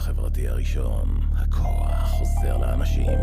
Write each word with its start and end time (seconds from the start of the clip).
החברתי 0.00 0.48
הראשון, 0.48 1.20
הכוח 1.36 2.10
חוזר 2.10 2.56
לאנשים. 2.56 3.18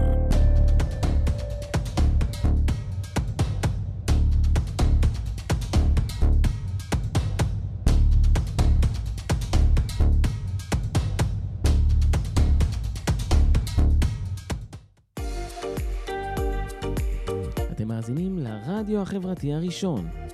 אתם 17.72 17.88
מאזינים 17.88 18.40
לרדיו 18.40 19.02
החברתי 19.02 19.54
הראשון. 19.54 20.27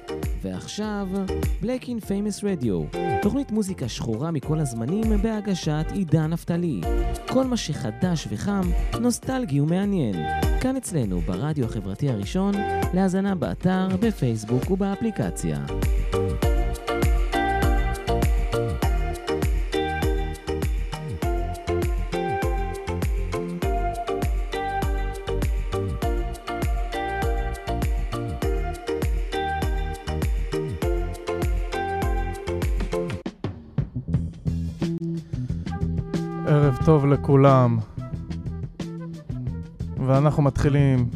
ועכשיו, 0.44 1.08
Black 1.62 1.84
in 1.84 2.06
Famous 2.06 2.44
Radio, 2.44 2.98
תוכנית 3.22 3.52
מוזיקה 3.52 3.90
שחורה 3.90 4.32
מכל 4.32 4.60
הזמנים 4.60 5.22
בהגשת 5.22 5.86
עידן 5.94 6.26
נפתלי. 6.26 6.82
כל 7.28 7.44
מה 7.44 7.58
שחדש 7.58 8.28
וחם, 8.30 8.62
נוסטלגי 9.02 9.62
ומעניין. 9.62 10.16
כאן 10.62 10.78
אצלנו, 10.78 11.20
ברדיו 11.20 11.66
החברתי 11.66 12.10
הראשון, 12.10 12.54
להאזנה 12.94 13.36
באתר, 13.36 13.88
בפייסבוק 14.02 14.72
ובאפליקציה. 14.72 15.66
טוב 37.03 37.07
לכולם. 37.07 37.79
ואנחנו 40.07 40.43
מתחילים 40.43 41.09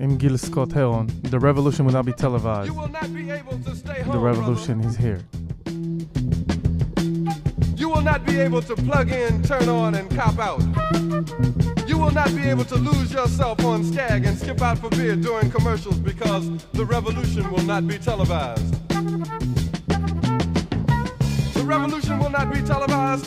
עם 0.00 0.16
גיל 0.16 0.36
סקוט 0.36 0.76
הרון. 0.76 1.06
The 1.24 1.38
revolution 1.38 1.86
will 1.86 1.92
not 1.92 2.04
be 2.04 2.12
televised. 2.12 2.72
The 4.12 4.22
revolution 4.30 4.80
is 4.88 4.96
here. 4.96 5.20
You 7.76 7.88
will 7.92 8.06
not 8.12 8.20
be 8.30 8.36
able 8.46 8.62
to 8.70 8.74
plug 8.88 9.08
in, 9.22 9.32
turn 9.50 9.68
on, 9.68 9.90
and 9.98 10.06
cop 10.18 10.38
out. 10.48 10.62
You 11.90 11.96
will 12.02 12.14
not 12.22 12.30
be 12.38 12.44
able 12.52 12.66
to 12.72 12.78
lose 12.90 13.08
yourself 13.18 13.56
on 13.64 13.78
Skag 13.90 14.20
and 14.28 14.34
skip 14.42 14.60
out 14.68 14.78
for 14.82 14.90
beer 14.98 15.16
during 15.28 15.48
commercials 15.56 15.98
because 16.10 16.44
the 16.78 16.84
revolution 16.96 17.44
will 17.52 17.66
not 17.72 17.82
be 17.92 17.96
televised. 18.10 18.72
The 21.58 21.64
revolution 21.74 22.14
will 22.22 22.34
not 22.38 22.46
be 22.54 22.60
televised. 22.72 23.26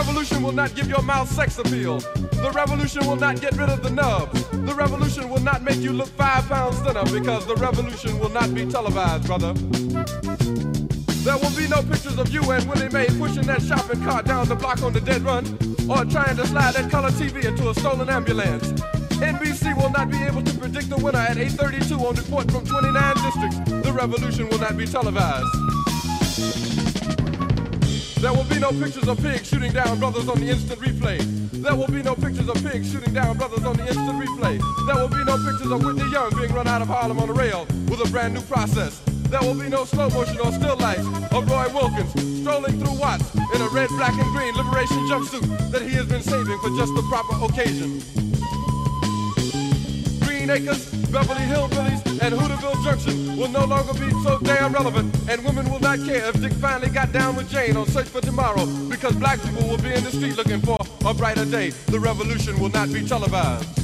Revolution 0.00 0.42
will 0.42 0.52
not 0.52 0.74
give 0.74 0.88
your 0.88 1.02
mouth 1.02 1.28
sex 1.28 1.58
appeal. 1.58 1.98
The 1.98 2.50
revolution 2.54 3.06
will 3.06 3.16
not 3.16 3.38
get 3.38 3.54
rid 3.58 3.68
of 3.68 3.82
the 3.82 3.90
nubs. 3.90 4.48
The 4.48 4.74
revolution 4.74 5.28
will 5.28 5.42
not 5.42 5.62
make 5.62 5.76
you 5.76 5.92
look 5.92 6.08
five 6.08 6.48
pounds 6.48 6.78
thinner 6.78 7.04
because 7.04 7.46
the 7.46 7.54
revolution 7.56 8.18
will 8.18 8.30
not 8.30 8.54
be 8.54 8.64
televised, 8.64 9.26
brother. 9.26 9.52
There 11.20 11.36
will 11.36 11.54
be 11.54 11.68
no 11.68 11.82
pictures 11.82 12.16
of 12.16 12.30
you 12.30 12.40
and 12.50 12.66
Willie 12.66 12.88
Mae 12.88 13.08
pushing 13.18 13.42
that 13.42 13.60
shopping 13.60 14.02
cart 14.02 14.24
down 14.24 14.48
the 14.48 14.54
block 14.54 14.82
on 14.82 14.94
the 14.94 15.02
dead 15.02 15.20
run 15.20 15.44
or 15.90 16.06
trying 16.06 16.36
to 16.36 16.46
slide 16.46 16.76
that 16.76 16.90
color 16.90 17.10
TV 17.10 17.44
into 17.44 17.68
a 17.68 17.74
stolen 17.74 18.08
ambulance. 18.08 18.72
NBC 19.20 19.76
will 19.76 19.90
not 19.90 20.10
be 20.10 20.16
able 20.22 20.42
to 20.42 20.58
predict 20.58 20.88
the 20.88 20.96
winner 20.96 21.18
at 21.18 21.36
8:32 21.36 22.00
on 22.00 22.14
report 22.14 22.50
from 22.50 22.64
29 22.64 23.16
districts. 23.16 23.58
The 23.84 23.92
revolution 23.92 24.48
will 24.48 24.60
not 24.60 24.78
be 24.78 24.86
televised. 24.86 26.89
There 28.20 28.34
will 28.34 28.44
be 28.44 28.58
no 28.58 28.68
pictures 28.68 29.08
of 29.08 29.16
pigs 29.22 29.48
shooting 29.48 29.72
down 29.72 29.98
brothers 29.98 30.28
on 30.28 30.38
the 30.38 30.50
instant 30.50 30.78
replay. 30.78 31.18
There 31.52 31.74
will 31.74 31.86
be 31.86 32.02
no 32.02 32.14
pictures 32.14 32.50
of 32.50 32.62
pigs 32.62 32.92
shooting 32.92 33.14
down 33.14 33.38
brothers 33.38 33.64
on 33.64 33.78
the 33.78 33.86
instant 33.86 34.12
replay. 34.20 34.60
There 34.86 34.96
will 34.96 35.08
be 35.08 35.24
no 35.24 35.38
pictures 35.40 35.72
of 35.72 35.82
Whitney 35.82 36.04
Young 36.12 36.28
being 36.36 36.52
run 36.52 36.68
out 36.68 36.82
of 36.82 36.88
Harlem 36.88 37.18
on 37.18 37.30
a 37.30 37.32
rail 37.32 37.64
with 37.88 38.06
a 38.06 38.10
brand 38.10 38.34
new 38.34 38.42
process. 38.42 39.00
There 39.30 39.40
will 39.40 39.54
be 39.54 39.70
no 39.70 39.86
slow 39.86 40.10
motion 40.10 40.38
or 40.38 40.52
still 40.52 40.76
life 40.76 41.00
of 41.32 41.48
Roy 41.48 41.72
Wilkins 41.72 42.12
strolling 42.42 42.78
through 42.78 42.98
Watts 43.00 43.34
in 43.54 43.62
a 43.62 43.68
red, 43.68 43.88
black, 43.96 44.12
and 44.12 44.30
green 44.36 44.54
liberation 44.54 44.98
jumpsuit 45.08 45.70
that 45.70 45.80
he 45.80 45.96
has 45.96 46.04
been 46.04 46.22
saving 46.22 46.58
for 46.60 46.68
just 46.76 46.92
the 46.94 47.02
proper 47.08 47.42
occasion. 47.46 48.04
Green 50.26 50.50
Acres, 50.50 50.92
Beverly 51.08 51.46
Hillbillies, 51.48 51.99
and 52.20 52.34
Hooterville 52.34 52.82
Junction 52.84 53.36
will 53.36 53.48
no 53.48 53.64
longer 53.64 53.94
be 53.94 54.10
so 54.22 54.38
damn 54.40 54.72
relevant, 54.72 55.14
and 55.28 55.44
women 55.44 55.70
will 55.70 55.80
not 55.80 55.98
care 56.00 56.28
if 56.28 56.40
Dick 56.40 56.52
finally 56.54 56.90
got 56.90 57.12
down 57.12 57.36
with 57.36 57.50
Jane 57.50 57.76
on 57.76 57.86
Search 57.86 58.08
for 58.08 58.20
Tomorrow, 58.20 58.66
because 58.88 59.14
black 59.16 59.40
people 59.42 59.66
will 59.68 59.78
be 59.78 59.92
in 59.92 60.04
the 60.04 60.10
street 60.10 60.36
looking 60.36 60.60
for 60.60 60.78
a 61.06 61.14
brighter 61.14 61.44
day. 61.44 61.70
The 61.86 61.98
revolution 61.98 62.58
will 62.60 62.68
not 62.68 62.92
be 62.92 63.06
televised. 63.06 63.76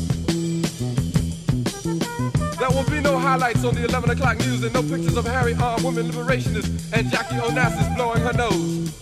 There 2.58 2.70
will 2.70 2.88
be 2.90 3.00
no 3.00 3.18
highlights 3.18 3.64
on 3.64 3.74
the 3.74 3.84
11 3.84 4.10
o'clock 4.10 4.38
news 4.38 4.62
and 4.62 4.72
no 4.72 4.82
pictures 4.82 5.16
of 5.16 5.26
Harry 5.26 5.54
armed 5.54 5.84
women 5.84 6.10
liberationists 6.10 6.92
and 6.92 7.10
Jackie 7.10 7.36
Onassis 7.36 7.94
blowing 7.96 8.22
her 8.22 8.32
nose. 8.32 8.92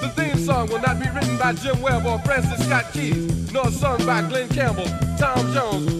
The 0.00 0.12
theme 0.16 0.38
song 0.44 0.68
will 0.68 0.80
not 0.80 1.00
be 1.00 1.08
written 1.10 1.36
by 1.38 1.52
Jim 1.52 1.80
Webb 1.80 2.06
or 2.06 2.18
Francis 2.20 2.64
Scott 2.66 2.92
Keys, 2.92 3.52
nor 3.52 3.70
sung 3.70 4.04
by 4.04 4.22
Glen 4.22 4.48
Campbell, 4.48 4.86
Tom 5.16 5.52
Jones, 5.52 5.99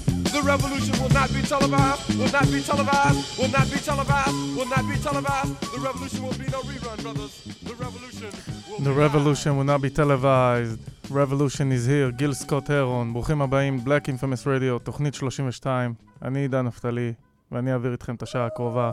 The 0.31 0.41
revolution 0.53 0.95
will 1.01 1.09
not 1.09 1.29
be 1.33 1.41
televised, 1.41 2.01
will 2.19 2.31
not 2.31 2.47
be 2.53 2.61
televised, 2.61 3.37
will 3.37 3.51
not 3.57 3.67
be 3.73 3.79
televised, 3.89 4.37
will 4.55 4.69
not 4.75 4.83
be 4.87 4.95
televised. 5.07 5.53
The 5.75 5.79
revolution 5.89 6.23
will 6.23 6.37
be 6.43 6.47
no 6.55 6.61
rerun, 6.69 6.97
brothers. 7.03 7.33
The 7.69 7.75
revolution 7.75 8.31
will 8.69 8.79
The 8.79 8.93
be 8.93 9.01
revolution 9.03 9.57
will 9.57 9.69
not 9.73 9.81
be 9.81 9.89
televised. 9.89 10.79
Revolution 11.11 11.71
is 11.71 11.85
here. 11.85 12.11
גיל 12.11 12.33
סקוט 12.33 12.69
הרון. 12.69 13.13
ברוכים 13.13 13.41
הבאים, 13.41 13.79
Black 13.85 14.07
Infamous 14.07 14.45
Radio, 14.45 14.79
תוכנית 14.83 15.13
32. 15.13 15.93
אני 16.21 16.39
עידן 16.39 16.65
נפתלי, 16.65 17.13
ואני 17.51 17.73
אעביר 17.73 17.91
איתכם 17.91 18.15
את 18.15 18.23
השעה 18.23 18.45
הקרובה. 18.45 18.91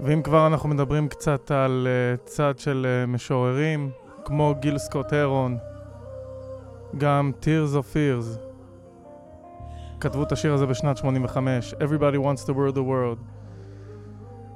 ואם 0.00 0.22
כבר 0.22 0.46
אנחנו 0.46 0.68
מדברים 0.68 1.08
קצת 1.08 1.50
על 1.50 1.86
uh, 1.86 2.28
צד 2.28 2.58
של 2.58 2.86
uh, 2.86 3.10
משוררים, 3.10 3.90
כמו 4.24 4.54
גיל 4.60 4.78
סקוט 4.78 5.12
הרון, 5.12 5.58
גם 6.98 7.32
Tears 7.42 7.74
of 7.74 7.94
Fears, 7.94 8.45
כתבו 10.00 10.22
את 10.22 10.32
השיר 10.32 10.54
הזה 10.54 10.66
בשנת 10.66 10.96
85, 10.96 11.74
Everybody 11.74 12.16
wants 12.16 12.44
to 12.46 12.48
rule 12.48 12.74
the 12.74 12.86
world. 12.88 13.24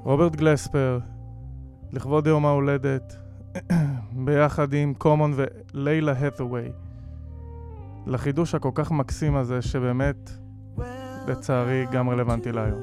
רוברט 0.02 0.36
גלספר, 0.36 0.98
לכבוד 1.92 2.26
יום 2.26 2.46
ההולדת, 2.46 3.16
ביחד 4.24 4.72
עם 4.72 4.94
קומון 4.94 5.34
ולילה 5.36 6.12
האת'ווי. 6.12 6.72
לחידוש 8.06 8.54
הכל 8.54 8.70
כך 8.74 8.90
מקסים 8.90 9.36
הזה, 9.36 9.62
שבאמת, 9.62 10.30
לצערי, 11.26 11.86
גם 11.92 12.10
רלוונטי 12.10 12.52
להיום. 12.52 12.80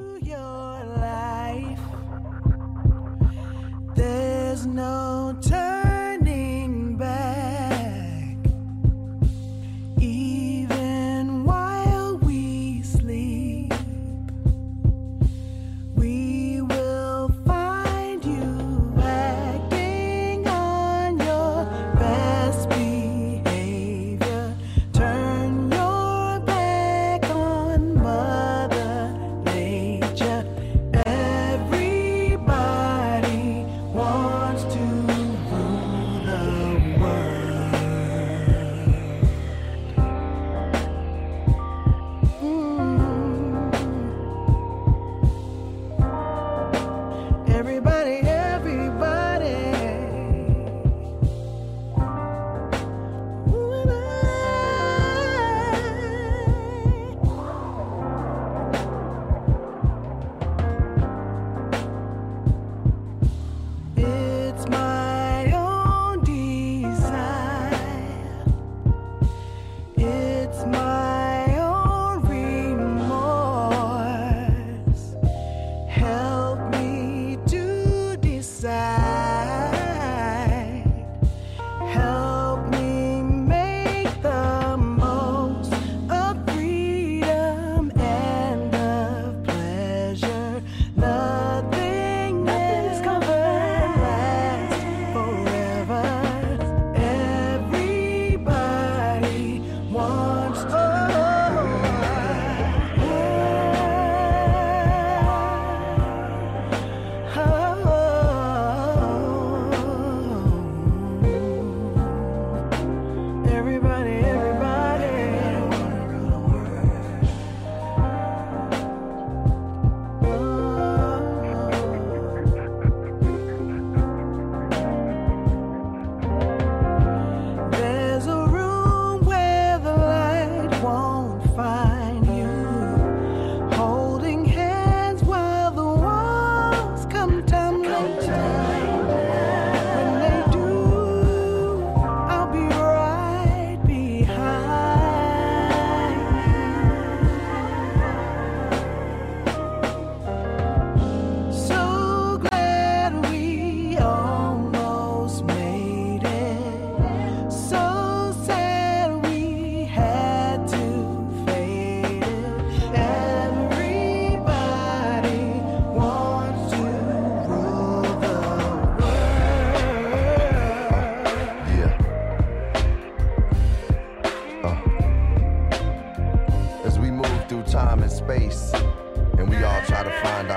no 4.74 5.07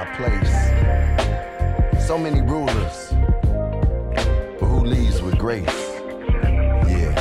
our 0.01 0.15
place. 0.17 0.53
So 2.07 2.17
many 2.17 2.41
rulers, 2.41 3.13
but 4.59 4.65
who 4.65 4.83
leads 4.83 5.21
with 5.21 5.37
grace? 5.37 5.79
Yeah. 6.89 7.13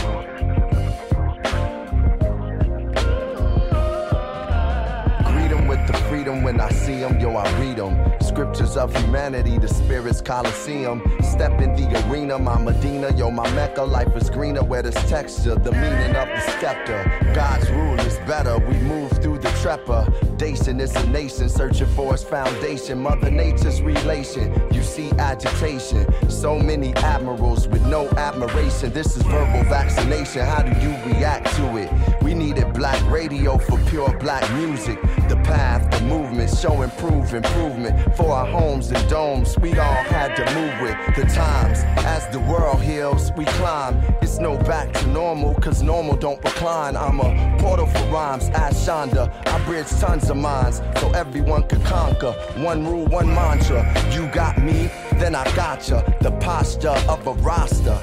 Greet 5.30 5.52
'em 5.52 5.68
with 5.68 5.86
the 5.86 5.92
freedom 6.08 6.42
when 6.42 6.58
I 6.58 6.70
see 6.70 7.04
'em, 7.04 7.20
yo, 7.20 7.36
I 7.36 7.46
read 7.60 7.78
'em. 7.78 7.94
Scriptures 8.22 8.78
of 8.78 8.96
humanity, 8.96 9.58
the 9.58 9.68
spirit's 9.68 10.22
coliseum. 10.22 11.02
Step 11.20 11.60
in 11.60 11.74
the 11.74 11.86
arena, 12.08 12.38
my 12.38 12.56
Medina, 12.56 13.12
yo, 13.12 13.30
my 13.30 13.48
Mecca. 13.50 13.82
Life 13.82 14.16
is 14.16 14.30
greener 14.30 14.64
where 14.64 14.80
there's 14.80 15.02
texture, 15.10 15.56
the 15.56 15.72
meaning 15.72 16.16
of 16.16 16.28
the 16.28 16.40
scepter. 16.58 17.00
God's 17.34 17.70
rule 17.70 18.00
is 18.00 18.16
better, 18.26 18.56
we 18.58 18.76
move 18.78 19.10
through 19.22 19.38
the 19.38 19.52
trepidation. 20.40 20.80
It's 20.80 20.94
a 20.96 21.06
nation 21.08 21.48
searching 21.48 21.86
for 21.88 22.14
its 22.14 22.24
foundation. 22.24 22.98
Mother 23.00 23.30
Nature's 23.30 23.82
relation, 23.82 24.52
you 24.72 24.82
see 24.82 25.10
agitation. 25.18 26.06
So 26.30 26.58
many 26.58 26.94
admirals 26.96 27.68
with 27.68 27.84
no 27.86 28.08
admiration. 28.10 28.92
This 28.92 29.16
is 29.16 29.22
verbal 29.22 29.64
vaccination, 29.64 30.46
how 30.46 30.62
do 30.62 30.70
you 30.80 30.90
react 31.12 31.54
to 31.56 31.76
it? 31.76 31.90
We 32.22 32.34
needed 32.34 32.72
black 32.74 33.00
radio 33.10 33.58
for 33.58 33.78
pure 33.86 34.16
black 34.18 34.48
music. 34.54 35.00
The 35.28 35.36
path, 35.44 35.90
the 35.90 36.04
movement, 36.04 36.50
show 36.50 36.82
improve 36.82 37.34
improvement 37.34 38.14
for 38.16 38.32
our 38.32 38.46
homes 38.46 38.90
and 38.90 39.08
domes. 39.08 39.58
We 39.58 39.70
all 39.78 40.02
had 40.04 40.36
to 40.36 40.44
move 40.54 40.80
with 40.82 41.16
the 41.16 41.32
times. 41.32 41.80
As 42.04 42.28
the 42.28 42.40
world 42.40 42.82
heals, 42.82 43.32
we 43.36 43.44
climb. 43.46 43.96
It's 44.20 44.38
no 44.38 44.56
back 44.58 44.92
to 44.94 45.06
normal, 45.08 45.54
cause 45.54 45.82
normal 45.82 46.16
don't 46.16 46.42
recline. 46.44 46.96
I'm 46.96 47.20
a 47.20 47.56
portal 47.58 47.86
for 47.86 48.04
rhymes, 48.10 48.48
as 48.50 48.74
Shonda. 48.74 49.32
I 49.46 49.64
bridge 49.64 49.88
tons 49.88 50.30
of 50.30 50.36
minds 50.36 50.82
so 51.00 51.10
everyone 51.12 51.66
could 51.68 51.84
conquer. 51.84 52.32
One 52.56 52.86
rule, 52.86 53.06
one 53.06 53.28
mantra. 53.28 53.82
You 54.12 54.28
got 54.28 54.58
me, 54.62 54.90
then 55.14 55.34
I 55.34 55.44
gotcha. 55.56 56.04
The 56.20 56.32
posture 56.32 56.96
of 57.08 57.26
a 57.26 57.32
roster. 57.34 57.98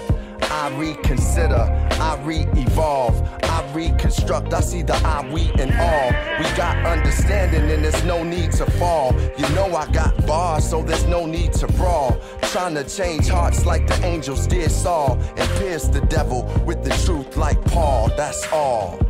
I 0.57 0.69
reconsider, 0.69 1.69
I 2.01 2.19
re-evolve, 2.23 3.21
I 3.43 3.71
reconstruct. 3.75 4.51
I 4.55 4.61
see 4.61 4.81
the 4.81 4.95
I, 4.95 5.21
we, 5.31 5.51
and 5.59 5.71
all. 5.79 6.09
We 6.39 6.57
got 6.57 6.83
understanding, 6.83 7.69
and 7.69 7.83
there's 7.83 8.03
no 8.03 8.23
need 8.23 8.53
to 8.53 8.65
fall. 8.71 9.13
You 9.37 9.47
know 9.49 9.67
I 9.75 9.85
got 9.91 10.25
bars, 10.25 10.67
so 10.67 10.81
there's 10.81 11.05
no 11.05 11.27
need 11.27 11.53
to 11.53 11.67
brawl. 11.73 12.19
Trying 12.41 12.73
to 12.73 12.83
change 12.83 13.27
hearts 13.27 13.67
like 13.67 13.85
the 13.85 14.03
angels 14.03 14.47
did 14.47 14.71
Saul, 14.71 15.19
and 15.37 15.47
pierce 15.59 15.89
the 15.89 16.01
devil 16.01 16.43
with 16.65 16.83
the 16.83 16.89
truth 17.05 17.37
like 17.37 17.63
Paul. 17.65 18.09
That's 18.17 18.51
all. 18.51 19.06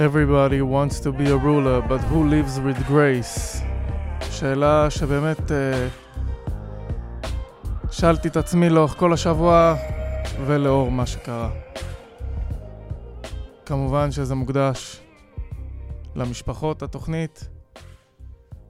Everybody 0.00 0.62
wants 0.62 1.00
to 1.00 1.10
be 1.10 1.26
a 1.28 1.36
ruler, 1.36 1.80
but 1.80 2.00
who 2.10 2.22
lives 2.22 2.60
with 2.60 2.78
grace? 2.86 3.62
שאלה 4.30 4.90
שבאמת 4.90 5.52
אה, 5.52 5.88
שאלתי 7.90 8.28
את 8.28 8.36
עצמי 8.36 8.68
לאורך 8.70 8.94
כל 8.98 9.12
השבוע 9.12 9.74
ולאור 10.46 10.90
מה 10.90 11.06
שקרה. 11.06 11.50
כמובן 13.66 14.10
שזה 14.10 14.34
מוקדש 14.34 15.00
למשפחות, 16.14 16.82
התוכנית. 16.82 17.48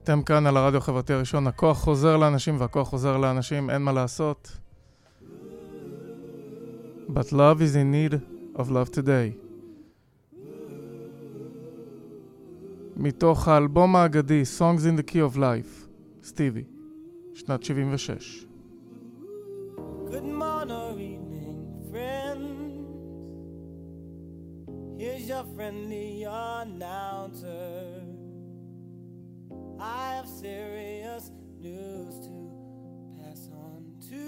אתם 0.03 0.23
כאן 0.23 0.47
על 0.47 0.57
הרדיו 0.57 0.77
החברתי 0.77 1.13
הראשון, 1.13 1.47
הכוח 1.47 1.77
חוזר 1.77 2.17
לאנשים 2.17 2.55
והכוח 2.59 2.87
חוזר 2.87 3.17
לאנשים, 3.17 3.69
אין 3.69 3.81
מה 3.81 3.91
לעשות. 3.91 4.57
But 7.09 7.31
love 7.31 7.61
is 7.61 7.75
in 7.75 7.91
need 7.93 8.13
of 8.59 8.69
love 8.69 8.91
today. 8.91 9.48
מתוך 12.98 13.48
האלבום 13.48 13.96
האגדי 13.96 14.42
Songs 14.58 14.80
in 14.86 14.96
the 15.00 15.10
Key 15.10 15.34
of 15.34 15.36
Life, 15.36 15.88
סטיבי, 16.22 16.64
שנת 17.34 17.62
76. 17.64 18.46
Good 20.10 20.24
morning 20.24 20.70
or 20.70 20.98
evening, 21.12 21.56
friends. 21.90 22.54
Here's 25.00 25.26
your 25.28 25.44
friendly 25.56 26.24
announcer. 26.24 27.74
I 29.80 30.14
have 30.16 30.28
serious 30.28 31.24
news 31.66 32.14
to 32.26 32.34
pass 33.16 33.42
on 33.66 33.80
to 34.10 34.24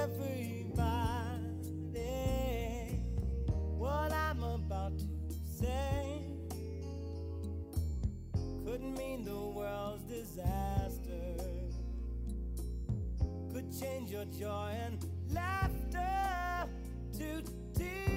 everybody. 0.00 0.48
What 3.84 4.10
I'm 4.12 4.42
about 4.42 4.96
to 4.98 5.36
say 5.60 6.21
could 8.73 8.97
mean 8.97 9.23
the 9.23 9.35
world's 9.35 10.01
disaster. 10.05 11.35
Could 13.53 13.71
change 13.79 14.09
your 14.09 14.25
joy 14.25 14.71
and 14.83 14.97
laughter 15.29 16.67
to 17.19 17.43
tears 17.77 18.12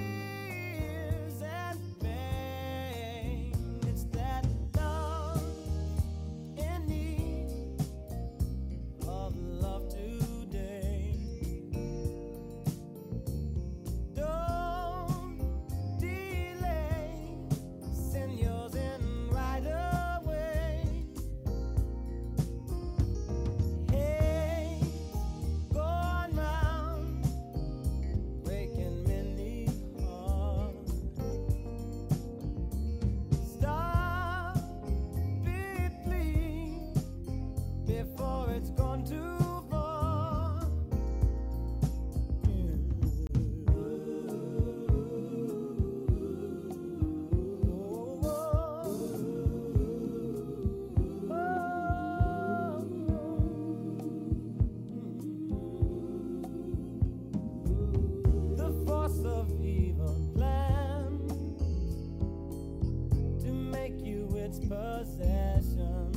possession, 65.07 66.13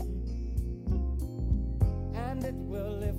and 2.15 2.43
it 2.43 2.55
will 2.55 3.03
if 3.03 3.15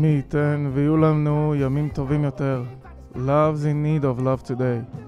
מי 0.00 0.06
ייתן 0.06 0.70
ויהיו 0.72 0.96
לנו 0.96 1.54
ימים 1.54 1.88
טובים 1.88 2.24
יותר. 2.24 2.64
Love's 3.14 3.64
in 3.64 3.84
need 3.84 4.02
of 4.02 4.20
love 4.20 4.46
today. 4.46 4.98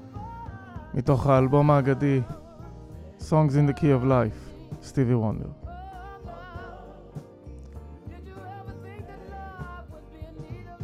מתוך 0.94 1.26
האלבום 1.26 1.70
האגדי 1.70 2.20
Songs 3.20 3.52
in 3.52 3.70
the 3.70 3.78
Key 3.78 4.02
of 4.02 4.04
Life, 4.04 4.64
סטיבי 4.82 5.14
וונדר. 5.14 5.48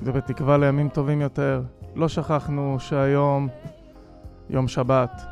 ובתקווה 0.03 0.59
לימים 0.59 0.88
טובים 0.88 1.21
יותר, 1.21 1.62
לא 1.95 2.09
שכחנו 2.09 2.77
שהיום 2.81 3.49
יום 4.50 4.69
שבת. 4.69 5.23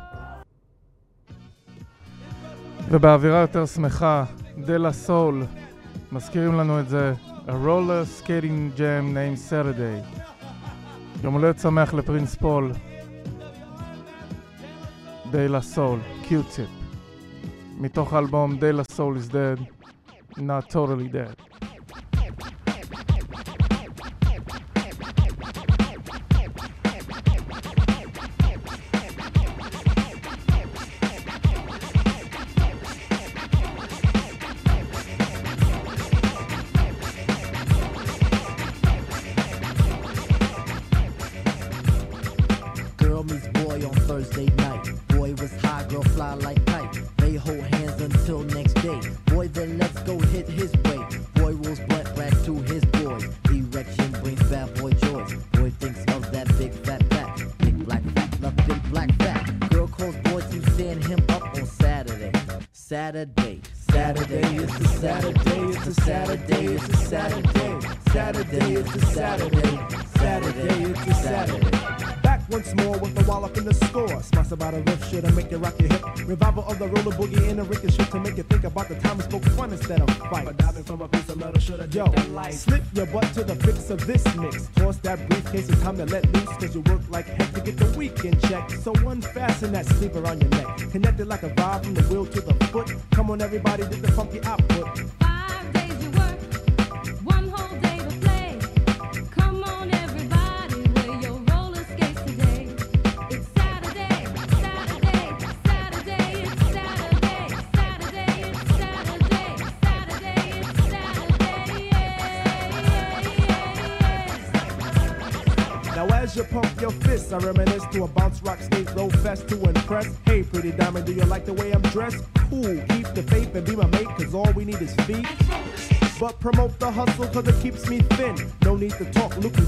ובאווירה 2.89 3.39
יותר 3.39 3.65
שמחה, 3.65 4.23
דלה 4.57 4.91
סול, 4.91 5.43
מזכירים 6.11 6.53
לנו 6.53 6.79
את 6.79 6.89
זה, 6.89 7.13
A 7.49 7.55
roller 7.55 8.03
skating 8.03 8.73
jam 8.75 9.13
named 9.13 9.39
Saturday. 9.39 10.21
יום 11.23 11.33
הולדת 11.33 11.59
שמח 11.59 11.93
לפרינס 11.93 12.35
פול. 12.35 12.71
Day 15.31 15.49
La 15.49 15.75
Soul, 15.75 16.27
Q-Tip. 16.27 16.83
מתוך 17.77 18.13
האלבום 18.13 18.57
Day 18.59 18.75
La 18.79 18.93
Soul 18.95 19.17
is 19.17 19.31
Dead, 19.31 19.59
Not 20.37 20.73
Totally 20.73 21.09
Dead. 21.13 21.66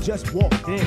Just 0.09 0.33
walked 0.33 0.67
in. 0.67 0.83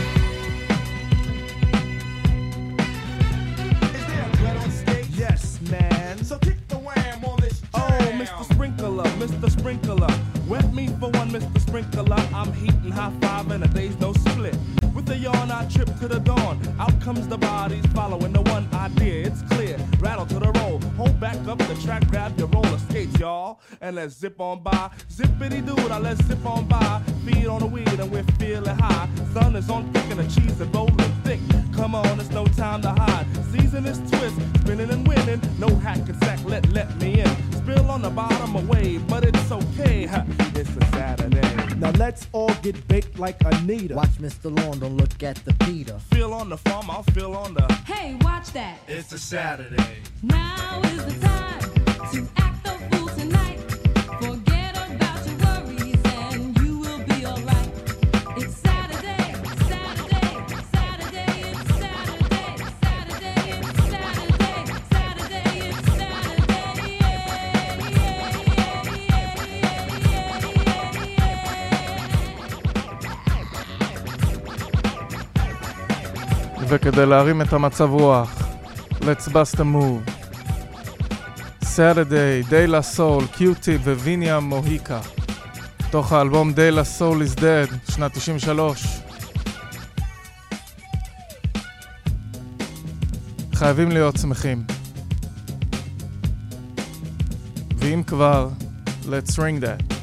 Yes, 5.17 5.61
man. 5.71 6.25
So 6.25 6.39
kick 6.39 6.57
the 6.67 6.77
wham 6.79 7.25
on 7.25 7.41
this. 7.41 7.63
Oh, 7.73 7.81
Mr. 8.15 8.53
Sprinkler, 8.53 9.05
Mr. 9.05 9.49
Sprinkler. 9.49 10.09
Wet 10.49 10.75
me 10.75 10.89
for 10.89 11.11
one, 11.11 11.31
Mr. 11.31 11.61
Sprinkler. 11.61 12.17
I'm 12.35 12.53
heating 12.53 12.91
high 12.91 13.13
five 13.21 13.49
and 13.53 13.63
a 13.63 13.69
day's 13.69 13.97
no 14.01 14.13
split. 14.13 14.57
The 15.13 15.19
yawn, 15.19 15.51
I 15.51 15.67
trip 15.67 15.95
to 16.01 16.09
the 16.09 16.21
dawn. 16.21 16.59
Out 16.81 16.99
comes 17.03 17.29
the 17.29 17.37
bodies 17.37 17.85
following 17.95 18.33
the 18.33 18.41
one 18.41 18.67
idea. 18.73 19.27
It's 19.27 19.43
clear. 19.43 19.77
Rattle 20.01 20.25
to 20.25 20.39
the 20.39 20.51
roll. 20.53 20.81
Hold 20.97 21.21
back 21.21 21.37
up 21.47 21.59
the 21.59 21.79
track, 21.85 22.09
grab 22.09 22.39
your 22.39 22.49
roller 22.49 22.79
skates, 22.79 23.21
y'all. 23.21 23.61
And 23.83 23.97
let's 23.97 24.15
zip 24.19 24.41
on 24.41 24.63
by. 24.63 24.91
Zippity 25.11 25.61
doo, 25.67 25.77
now 25.91 25.99
let's 25.99 26.25
zip 26.25 26.47
on 26.47 26.67
by. 26.67 27.03
Feed 27.27 27.47
on 27.47 27.61
the 27.61 27.67
weed 27.67 27.89
and 27.89 28.11
we're 28.11 28.25
feeling 28.39 28.75
high. 28.79 29.07
Sun 29.35 29.55
is 29.55 29.69
on 29.69 29.93
thick 29.93 30.11
and 30.13 30.21
the 30.21 30.41
cheese 30.41 30.59
is 30.59 30.69
rolling 30.69 30.97
thick. 31.25 31.41
Come 31.75 31.95
on, 31.95 32.21
it's 32.21 32.31
no 32.31 32.45
time 32.47 32.83
to 32.83 32.91
hide. 32.91 33.27
Season 33.53 33.85
is 33.87 33.99
twist, 34.11 34.37
spinning 34.61 34.91
and 34.91 35.07
winning. 35.07 35.41
No 35.59 35.75
hack 35.77 35.99
and 36.09 36.19
sack, 36.25 36.39
let 36.45 36.69
let 36.73 36.95
me 37.01 37.21
in. 37.21 37.53
Spill 37.53 37.91
on 37.91 38.03
the 38.03 38.11
bottom 38.11 38.57
away, 38.57 38.99
but 38.99 39.25
it's 39.25 39.51
okay. 39.51 40.09
It's 40.55 40.77
a 40.77 40.85
Saturday. 40.93 41.77
Now 41.77 41.91
let's 41.93 42.27
all 42.33 42.55
get 42.63 42.87
baked 42.89 43.19
like 43.19 43.37
Anita. 43.45 43.95
Watch 43.95 44.19
Mr. 44.21 44.57
Lawn, 44.57 44.79
don't 44.81 44.97
look 44.97 45.23
at 45.23 45.37
the 45.45 45.55
Peter. 45.65 45.99
Feel 46.13 46.33
on 46.35 46.49
the 46.49 46.57
farm, 46.57 46.91
I'll 46.91 47.03
feel 47.03 47.35
on 47.35 47.55
the. 47.55 47.73
Hey, 47.87 48.17
watch 48.21 48.53
that. 48.53 48.79
It's 48.87 49.13
a 49.13 49.19
Saturday. 49.19 49.99
Now 50.23 50.81
is 50.85 51.05
the 51.05 51.27
time 51.27 51.61
to 52.13 52.42
וכדי 76.75 77.07
להרים 77.07 77.43
את 77.43 77.53
המצב 77.53 77.91
רוח, 77.91 78.39
let's 79.01 79.29
bust 79.29 79.59
a 79.59 79.65
move. 79.75 80.11
Saturday, 81.61 82.51
Day 82.51 82.67
La 82.67 82.97
Soul, 82.97 83.37
קיוטי 83.37 83.77
וויניה 83.77 84.41
מוהיקה. 84.41 85.01
תוך 85.91 86.13
האלבום 86.13 86.51
Day 86.51 86.75
La 86.75 86.99
Soul 86.99 87.37
is 87.37 87.39
Dead, 87.39 87.93
שנת 87.93 88.13
93. 88.13 88.87
חייבים 93.55 93.91
להיות 93.91 94.17
שמחים. 94.17 94.65
ואם 97.77 98.03
כבר, 98.07 98.49
let's 99.05 99.37
ring 99.37 99.61
that. 99.65 99.95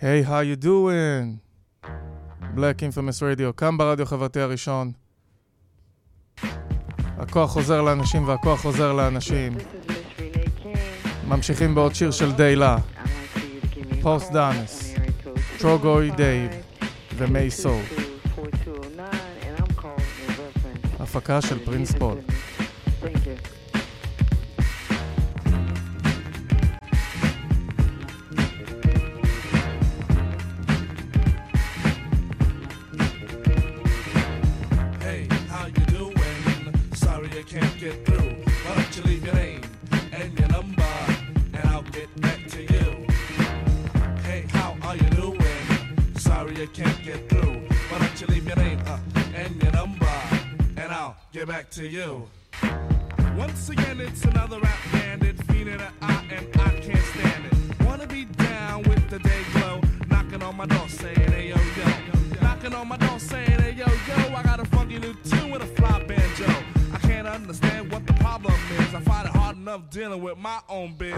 Hey, 0.00 0.22
how 0.22 0.40
you 0.40 0.56
doing? 0.56 1.49
Black 2.54 2.80
Infamous 2.80 3.20
Radio, 3.20 3.52
כאן 3.56 3.76
ברדיו 3.78 4.02
החברתי 4.02 4.40
הראשון. 4.40 4.92
הכוח 7.18 7.50
חוזר 7.50 7.82
לאנשים 7.82 8.28
והכוח 8.28 8.60
חוזר 8.60 8.92
לאנשים. 8.92 9.52
ממשיכים 11.28 11.74
בעוד 11.74 11.94
שיר 11.94 12.10
של 12.10 12.32
דיילה. 12.32 12.76
פוסט 14.02 14.32
דאנס, 14.32 14.94
טרוגוי 15.58 16.10
דייב 16.10 16.50
ומי 17.16 17.50
סול. 17.50 17.82
הפקה 21.00 21.40
של 21.40 21.64
פרינס 21.64 21.92
פול. 21.92 22.18
With 70.30 70.38
my 70.38 70.60
own 70.68 70.94
biz. 70.96 71.09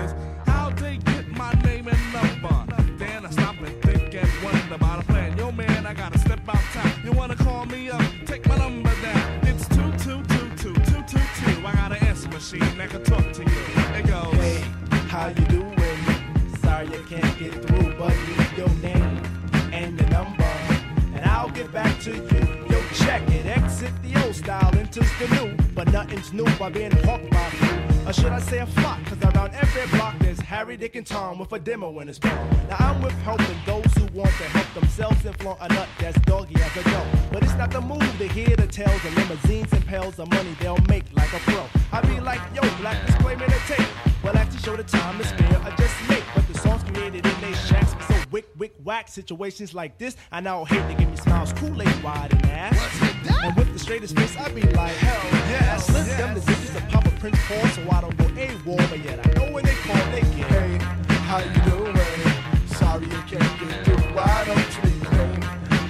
A 31.54 31.58
demo 31.58 32.00
in 32.00 32.08
his 32.08 32.18
palm. 32.18 32.48
Now 32.68 32.76
I'm 32.78 33.02
with 33.02 33.12
helping 33.22 33.56
those 33.66 33.92
who 33.94 34.06
want 34.16 34.30
to 34.30 34.44
help 34.44 34.72
themselves 34.74 35.24
and 35.24 35.36
flaunt 35.38 35.58
a 35.60 35.68
nut 35.68 35.88
that's 35.98 36.18
doggy 36.20 36.54
as 36.54 36.76
a 36.76 36.84
dog. 36.84 37.06
But 37.30 37.42
it's 37.42 37.54
not 37.54 37.70
the 37.70 37.80
move 37.80 38.00
to 38.18 38.28
hear 38.28 38.56
the 38.56 38.66
tales 38.66 39.04
of 39.04 39.14
limousines 39.16 39.72
and 39.72 39.84
pails 39.86 40.18
of 40.18 40.30
money 40.30 40.56
they'll 40.60 40.78
make 40.88 41.04
like 41.12 41.32
a 41.32 41.38
pro. 41.40 41.66
I 41.92 42.00
be 42.02 42.20
like, 42.20 42.40
yo, 42.54 42.62
black 42.80 43.04
display 43.06 43.36
man, 43.36 43.50
tape. 43.66 43.86
Well, 44.22 44.36
actually 44.36 44.60
show 44.60 44.76
the 44.76 44.84
time 44.84 45.18
to 45.18 45.26
spare, 45.26 45.60
I 45.62 45.74
just 45.76 45.94
make. 46.08 46.22
But 46.34 46.46
the 46.48 46.58
songs 46.58 46.84
created 46.84 47.26
in 47.26 47.40
they 47.40 47.52
shacks 47.52 47.94
so 48.06 48.14
wick, 48.30 48.46
wick, 48.56 48.72
whack. 48.82 49.08
Situations 49.08 49.74
like 49.74 49.98
this, 49.98 50.16
I 50.30 50.40
now 50.40 50.64
hate 50.64 50.86
to 50.88 50.94
give 50.94 51.10
me 51.10 51.16
smiles, 51.16 51.52
Kool-Aid 51.52 52.02
wide 52.02 52.32
and 52.32 52.46
ass. 52.46 53.02
And 53.42 53.54
with 53.56 53.72
the 53.72 53.78
straightest 53.78 54.16
face, 54.16 54.36
I 54.36 54.50
be 54.52 54.62
like, 54.62 54.92
hell 54.92 55.40
yes. 55.50 55.86
Slip 55.86 56.06
them 56.16 56.34
the 56.34 56.40
digits 56.40 56.74
of 56.76 56.88
Papa 56.88 57.10
Prince 57.18 57.38
Paul, 57.46 57.66
so 57.68 57.90
I 57.90 58.00
don't 58.00 58.16
go 58.16 58.24
AWOL. 58.24 58.90
But 58.90 59.04
yet 59.04 59.26
I 59.26 59.32
know 59.38 59.52
when 59.52 59.64
they 59.64 59.74
call, 59.74 59.96
they 60.12 60.20
get. 60.20 60.50
Hey, 60.50 61.12
how 61.33 61.38
you 61.38 61.61
doing? 61.71 62.66
Sorry 62.66 63.07
you 63.07 63.23
can't 63.31 63.59
get 63.59 63.85
through. 63.87 64.05
Why 64.16 64.45
don't 64.45 64.71
you 64.77 64.83
leave 64.85 65.12
name 65.12 65.42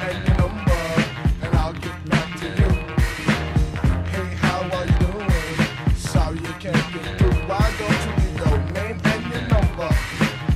and 0.06 0.18
your 0.26 0.36
number, 0.38 0.82
and 1.42 1.54
I'll 1.56 1.72
get 1.72 1.98
back 2.10 2.28
to 2.40 2.46
you. 2.46 2.70
Hey, 4.12 4.28
how 4.44 4.60
are 4.76 4.86
you 4.86 4.98
doing? 5.02 5.96
Sorry 5.96 6.38
you 6.38 6.54
can't 6.62 6.86
get 6.94 7.18
through. 7.18 7.38
Why 7.50 7.66
don't 7.80 8.00
you 8.06 8.12
leave 8.22 8.38
your 8.38 8.58
name 8.76 9.00
and 9.02 9.22
your 9.32 9.44
number, 9.54 9.90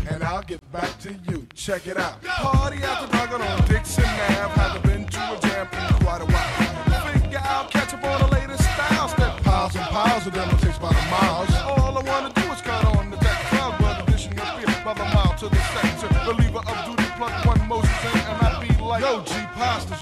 and 0.08 0.22
I'll 0.22 0.42
get 0.42 0.60
back 0.70 0.96
to 1.00 1.12
you. 1.28 1.48
Check 1.52 1.88
it 1.88 1.96
out. 1.96 2.22
Party 2.22 2.80
after 2.84 3.08
dark 3.10 3.32
on 3.32 3.68
Dixon 3.68 4.04
Ave. 4.04 4.54
Haven't 4.60 4.84
been 4.84 5.04
to 5.04 5.18
a 5.18 5.40
jam 5.40 5.66
in 5.66 6.04
quite 6.04 6.22
a 6.22 6.26
while. 6.26 7.12
Figure 7.12 7.42
out, 7.42 7.72
catch 7.72 7.92
up 7.92 8.04
on 8.04 8.20
the 8.20 8.36
latest 8.36 8.62
styles. 8.62 9.10
Step 9.10 9.42
piles 9.42 9.74
and 9.74 9.86
piles 9.86 10.26
of 10.28 10.32
them 10.32 10.48
takes 10.58 10.78
by 10.78 10.90
the 10.92 11.10
miles. 11.10 11.85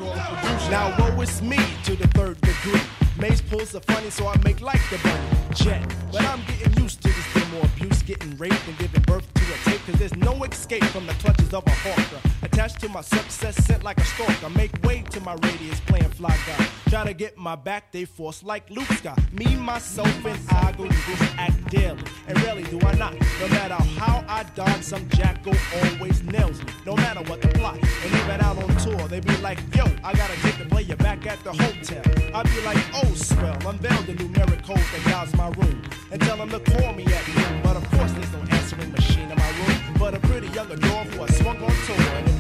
Now 0.01 0.93
woe 0.99 1.21
is 1.21 1.41
me 1.41 1.59
to 1.85 1.95
the 1.95 2.09
third 2.09 2.41
degree. 2.41 2.81
Maze 3.17 3.41
pulls 3.41 3.77
are 3.77 3.81
funny, 3.81 4.11
so 4.11 4.27
I 4.27 4.37
make 4.39 4.61
like 4.61 4.81
the 4.91 4.99
bunny. 4.99 5.55
Jet. 5.55 5.95
But 6.11 6.23
I'm 6.23 6.41
getting 6.47 6.83
used 6.83 7.01
to 7.03 7.09
this 7.09 7.33
demo 7.33 7.63
abuse, 7.63 8.03
getting 8.03 8.37
raped 8.37 8.67
and 8.67 8.77
giving 8.79 9.03
birth 9.03 9.33
to 9.35 9.43
a 9.43 9.71
tape. 9.71 9.81
Cause 9.87 9.95
there's 10.01 10.17
no 10.17 10.43
escape 10.43 10.85
from 10.85 11.07
the 11.07 11.15
clutches 11.15 11.55
of 11.55 11.65
a 11.67 11.71
hawker. 11.71 12.29
Attached 12.43 12.81
to 12.81 12.89
my 12.89 13.03
success, 13.03 13.55
sent 13.65 13.85
like 13.85 13.99
a 13.99 14.05
stalker. 14.05 14.51
Make 14.51 14.73
way 14.83 15.03
to 15.11 15.21
my 15.21 15.35
radius, 15.35 15.79
playing 15.81 16.11
fly 16.11 16.37
guy. 16.45 16.67
Try 16.95 17.03
to 17.07 17.13
get 17.13 17.37
my 17.37 17.57
back, 17.57 17.91
they 17.91 18.05
force 18.05 18.45
like 18.45 18.71
Luke 18.71 18.87
Scott. 18.93 19.19
Me, 19.33 19.57
myself, 19.57 20.25
and 20.25 20.39
I 20.51 20.71
go 20.79 20.89
through 20.89 21.17
this 21.17 21.35
act 21.37 21.69
daily. 21.69 22.01
And 22.29 22.41
rarely 22.45 22.63
do 22.63 22.79
I 22.87 22.95
not. 22.95 23.15
No 23.41 23.49
matter 23.49 23.75
how 23.99 24.25
I 24.29 24.45
dodge, 24.55 24.85
some 24.85 25.09
jackal 25.09 25.57
always 25.75 26.23
nails 26.23 26.63
me. 26.63 26.71
No 26.87 26.95
matter 26.95 27.19
what 27.29 27.43
the 27.43 27.49
plot. 27.49 27.81
And 27.83 28.15
even 28.15 28.41
out 28.41 28.63
on 28.63 28.77
tour, 28.77 29.09
they 29.09 29.19
be 29.19 29.37
like, 29.39 29.59
yo, 29.75 29.87
I 30.05 30.15
gotta 30.15 30.41
take 30.43 30.57
the 30.57 30.67
player 30.67 30.95
back 30.95 31.27
at 31.27 31.43
the 31.43 31.53
hotel. 31.53 32.05
I 32.33 32.45
be 32.45 32.61
like, 32.61 32.79
oh, 32.95 33.13
swell, 33.15 33.59
unveil 33.67 34.03
the 34.03 34.15
numeric 34.15 34.65
code 34.65 34.77
that 34.77 35.05
guides 35.05 35.35
my 35.35 35.49
room. 35.49 35.83
And 36.13 36.23
tell 36.23 36.37
them 36.37 36.51
to 36.51 36.61
call 36.61 36.93
me 36.93 37.07
at 37.07 37.27
noon. 37.27 37.61
But 37.65 37.77
of 37.77 37.91
course, 37.91 38.13
there's 38.13 38.33
no 38.33 38.39
answering 38.55 38.93
machine 38.93 39.29
in 39.33 39.37
my 39.37 39.51
room. 39.67 39.97
But 39.99 40.15
a 40.15 40.21
pretty 40.21 40.47
young 40.51 40.71
adore 40.71 41.03
who 41.07 41.25
I 41.25 41.27
swung 41.27 41.61
on 41.61 41.75
tour. 41.87 42.34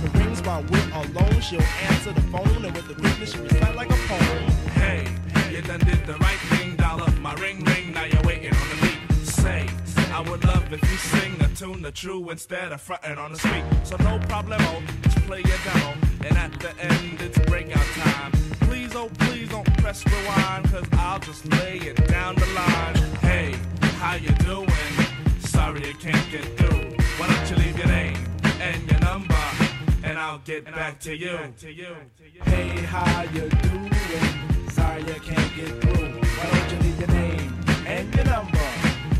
While 0.45 0.63
we're 0.71 0.91
alone, 0.93 1.41
she'll 1.41 1.63
answer 1.89 2.13
the 2.13 2.21
phone. 2.33 2.65
And 2.65 2.75
with 2.75 2.89
the 2.89 2.95
quickness, 2.95 3.33
she 3.33 3.39
recite 3.39 3.75
like 3.75 3.91
a 3.91 3.97
poem. 4.09 4.51
Hey, 4.75 5.07
you 5.51 5.63
done 5.63 5.81
did 5.81 6.07
the 6.07 6.15
right 6.15 6.39
thing, 6.51 6.81
up 6.81 7.17
my 7.19 7.35
ring 7.35 7.65
ring, 7.65 7.93
now 7.93 8.05
you're 8.05 8.23
waiting 8.23 8.55
on 8.55 8.69
the 8.69 8.79
beat. 8.83 9.27
Say, 9.27 9.69
I 10.13 10.21
would 10.21 10.45
love 10.45 10.73
if 10.73 10.83
you 10.83 10.97
sing 10.97 11.41
a 11.41 11.49
tune 11.57 11.83
the 11.83 11.91
true 11.91 12.31
instead 12.31 12.73
of 12.73 12.81
fronting 12.81 13.19
on 13.19 13.33
the 13.33 13.39
street. 13.39 13.65
So 13.85 13.97
no 13.97 14.19
problemo, 14.31 14.59
oh, 14.61 14.83
just 15.03 15.17
play 15.27 15.43
your 15.43 15.59
demo, 15.65 15.95
and 16.27 16.37
at 16.37 16.53
the 16.61 16.73
end 16.79 17.21
it's 17.21 17.39
breakout 17.41 17.87
time. 18.03 18.33
Please, 18.61 18.95
oh 18.95 19.11
please 19.21 19.49
don't 19.49 19.79
press 19.79 20.05
rewind, 20.07 20.71
cause 20.71 20.87
I'll 20.93 21.19
just 21.19 21.45
lay 21.53 21.79
it 21.79 22.07
down 22.09 22.35
the 22.37 22.47
line. 22.47 22.95
Hey, 23.21 23.55
how 23.99 24.15
you 24.15 24.31
doing? 24.45 24.69
Sorry 25.41 25.87
you 25.89 25.95
can't 25.95 26.31
get 26.31 26.45
through. 26.59 27.04
I'll 30.34 30.40
get 30.40 30.66
back 30.66 31.00
to 31.02 31.16
you. 31.16 31.38
Hey, 32.46 32.70
how 32.94 33.24
you 33.36 33.50
doing? 33.50 33.94
Sorry 34.72 35.02
you 35.02 35.20
can't 35.28 35.56
get 35.56 35.72
through. 35.82 36.20
Why 36.38 36.46
don't 36.52 36.72
you 36.72 36.78
leave 36.86 37.00
your 37.00 37.12
name 37.22 37.50
and 37.86 38.16
your 38.16 38.26
number, 38.26 38.68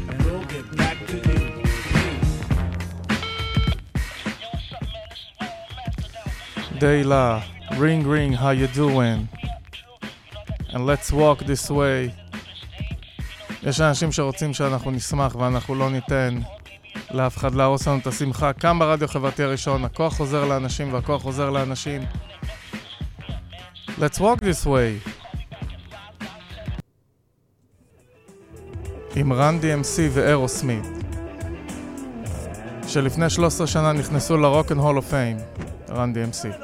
and 0.10 0.18
we'll 0.24 0.46
get 0.46 0.66
back 0.78 0.98
to 1.08 1.18
you. 1.18 1.40
Dayla, 6.80 7.44
ring 7.78 8.08
ring, 8.08 8.32
how 8.34 8.52
you 8.52 8.68
doing? 8.68 9.28
And 10.74 10.86
let's 10.86 11.12
walk 11.12 11.40
this 11.46 11.70
way. 11.70 12.12
יש 13.64 13.82
אנשים 13.82 14.12
שרוצים 14.12 14.54
שאנחנו 14.54 14.92
נשמח 14.92 15.36
ואנחנו 15.36 15.76
לא 15.76 15.90
ניתן 15.90 16.40
לאף 17.15 17.37
אחד 17.37 17.55
להרוס 17.55 17.89
לנו 17.89 17.99
את 17.99 18.07
השמחה. 18.07 18.53
כאן 18.53 18.79
ברדיו 18.79 19.05
החברתי 19.05 19.43
הראשון, 19.43 19.85
הכוח 19.85 20.17
חוזר 20.17 20.45
לאנשים 20.45 20.93
והכוח 20.93 21.23
חוזר 21.23 21.51
לאנשים. 21.51 22.03
Let's 23.89 24.19
walk 24.19 24.41
this 24.41 24.67
way. 24.67 25.11
עם 29.17 29.33
רן 29.33 29.59
DMC 29.61 30.01
ואירוסמית, 30.11 30.85
שלפני 32.89 33.31
13 33.31 33.67
שנה 33.67 33.93
נכנסו 33.93 34.37
ל-Rock 34.37 34.69
and 34.69 34.79
Hall 34.79 34.99
of 34.99 35.11
Fame, 35.11 35.63
רן 35.93 36.13
DMC. 36.15 36.64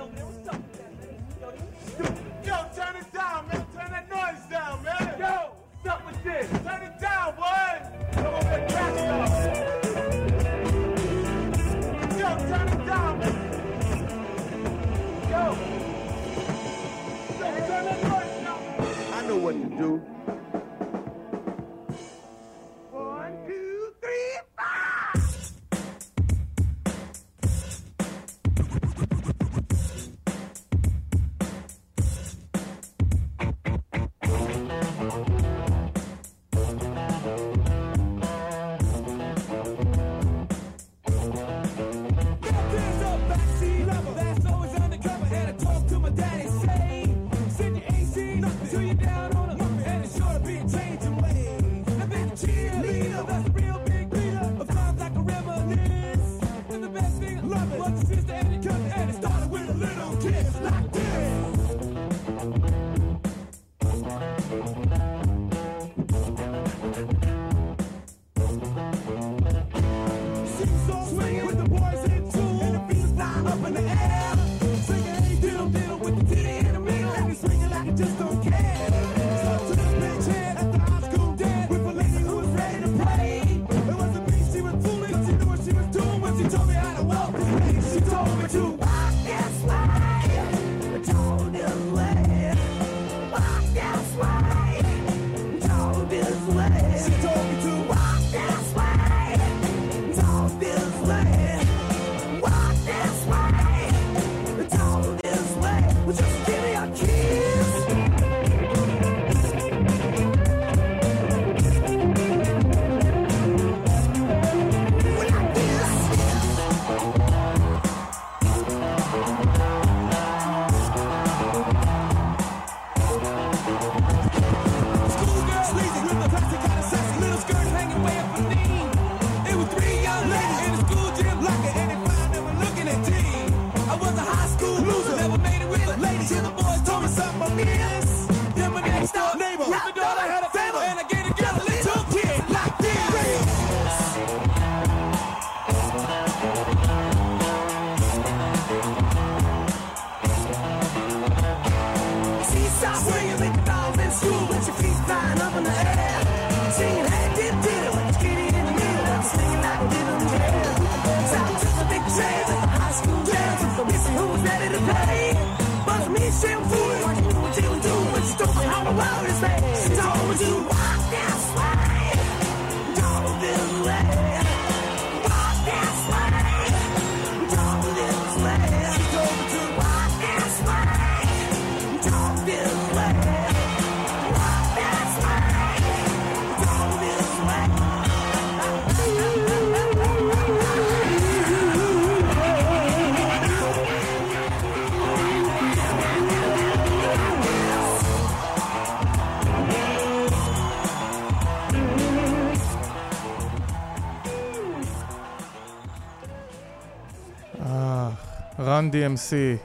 DMC, 209.01 209.59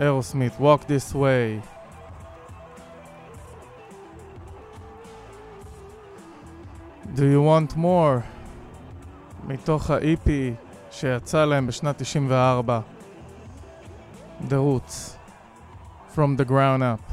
Aerosmith, 0.00 0.58
Walk 0.58 0.88
This 0.88 1.14
Way. 1.14 1.62
Do 7.14 7.24
you 7.24 7.40
want 7.40 7.76
more? 7.76 8.22
מתוך 9.46 9.90
ה-EP 9.90 10.28
שיצא 10.90 11.44
להם 11.44 11.66
בשנת 11.66 11.98
94. 11.98 12.80
The 14.48 14.52
Roots. 14.52 15.16
From 16.16 16.36
the 16.36 16.44
ground 16.44 16.82
up. 16.82 17.11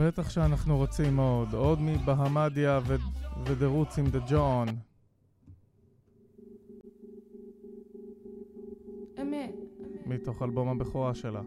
בטח 0.00 0.30
שאנחנו 0.30 0.76
רוצים 0.76 1.16
עוד, 1.16 1.54
עוד 1.54 1.78
מבהמדיה 1.80 2.80
ו- 2.86 2.96
ו-The 3.44 3.88
Roots 3.88 4.00
אמת. 9.22 9.54
מתוך 10.06 10.42
אלבום 10.42 10.68
הבכורה 10.68 11.14
שלה. 11.14 11.42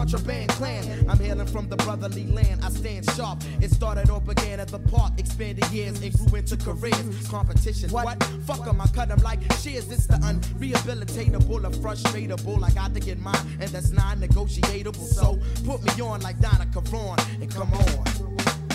contraband 0.00 0.48
clan. 0.52 1.06
I'm 1.10 1.18
hailing 1.18 1.46
from 1.46 1.68
the 1.68 1.76
brotherly 1.76 2.26
land. 2.26 2.64
I 2.64 2.70
stand 2.70 3.04
sharp. 3.10 3.42
It 3.60 3.70
started 3.70 4.08
or 4.08 4.20
began 4.20 4.58
at 4.58 4.68
the 4.68 4.78
park, 4.78 5.12
expanded 5.18 5.66
years 5.70 6.00
and 6.00 6.12
grew 6.16 6.38
into 6.38 6.56
careers. 6.56 7.28
Competition, 7.28 7.90
what? 7.90 8.06
what? 8.06 8.22
Fuck 8.46 8.64
them, 8.64 8.80
I 8.80 8.86
cut 8.86 9.08
them 9.08 9.18
like 9.18 9.40
shears. 9.60 9.90
It's 9.90 10.06
the 10.06 10.14
unrehabilitatable 10.14 11.64
or 11.64 11.70
frustratable. 11.82 12.64
I 12.64 12.70
got 12.70 12.94
to 12.94 13.00
get 13.00 13.18
mine, 13.18 13.44
and 13.60 13.68
that's 13.70 13.90
non 13.90 14.20
negotiable. 14.20 14.94
So 14.94 15.38
put 15.66 15.82
me 15.84 16.02
on 16.02 16.22
like 16.22 16.38
Donna 16.40 16.66
Karan 16.72 17.18
and 17.42 17.50
come 17.52 17.70
on. 17.74 18.30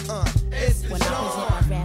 Uh, 0.08 0.32
it's 0.52 0.82
the 0.82 0.90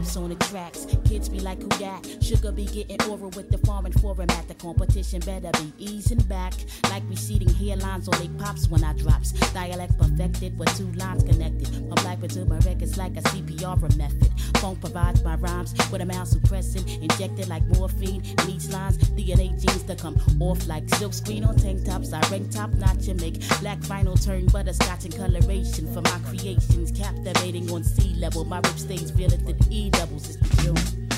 raps 0.00 0.16
on 0.16 0.30
the 0.30 0.34
tracks. 0.46 0.86
Kids 1.04 1.28
be 1.28 1.40
like, 1.40 1.60
who 1.60 1.68
that? 1.80 2.06
Sugar 2.22 2.52
be 2.52 2.64
getting 2.64 3.00
oral 3.08 3.30
with 3.30 3.50
the 3.50 3.58
foreign 3.58 3.92
format. 3.92 4.48
The 4.48 4.54
competition 4.54 5.20
better 5.20 5.50
be 5.52 5.72
easing 5.78 6.20
back. 6.20 6.54
Like 6.90 7.02
receding 7.08 7.48
hairlines 7.48 8.08
on 8.08 8.18
they 8.20 8.28
pops 8.42 8.68
when 8.68 8.82
I 8.84 8.92
drops. 8.94 9.32
Dialect 9.52 9.96
perfected 9.98 10.58
with 10.58 10.74
two 10.76 10.90
lines 10.92 11.22
connected. 11.24 11.68
From 11.68 11.88
black 12.02 12.20
to 12.20 12.44
my 12.46 12.58
records 12.58 12.96
like 12.96 13.16
a 13.16 13.22
CPR 13.22 13.96
method. 13.96 14.30
Funk 14.58 14.80
provides 14.80 15.22
my 15.24 15.36
rhymes 15.36 15.74
with 15.90 16.00
a 16.00 16.06
mouth 16.06 16.28
suppressing. 16.28 16.86
Injected 17.02 17.48
like 17.48 17.64
morphine. 17.76 18.22
In 18.48 18.70
lines, 18.70 18.98
DNA 19.16 19.50
genes 19.60 19.82
to 19.84 19.96
come 19.96 20.16
off 20.40 20.66
like 20.66 20.88
silk 20.94 21.12
screen 21.12 21.44
on 21.44 21.56
tank 21.56 21.84
tops. 21.84 22.12
I 22.12 22.20
rank 22.30 22.50
top 22.50 22.70
notch 22.74 23.08
and 23.08 23.20
make 23.20 23.40
black 23.60 23.82
final 23.82 24.16
turn 24.16 24.46
butterscotch 24.46 25.04
and 25.04 25.16
coloration 25.16 25.92
for 25.92 26.00
my 26.02 26.18
creations. 26.28 26.90
Captivating 26.92 27.70
on 27.70 27.84
sea 27.84 28.14
level. 28.18 28.44
My 28.44 28.58
rip 28.58 28.78
stays 28.78 29.10
feel 29.10 29.32
it 29.32 29.44
the 29.46 29.56
E 29.70 29.89
doubles 29.90 30.28
is 30.28 30.36
the 30.38 30.62
June. 30.62 31.09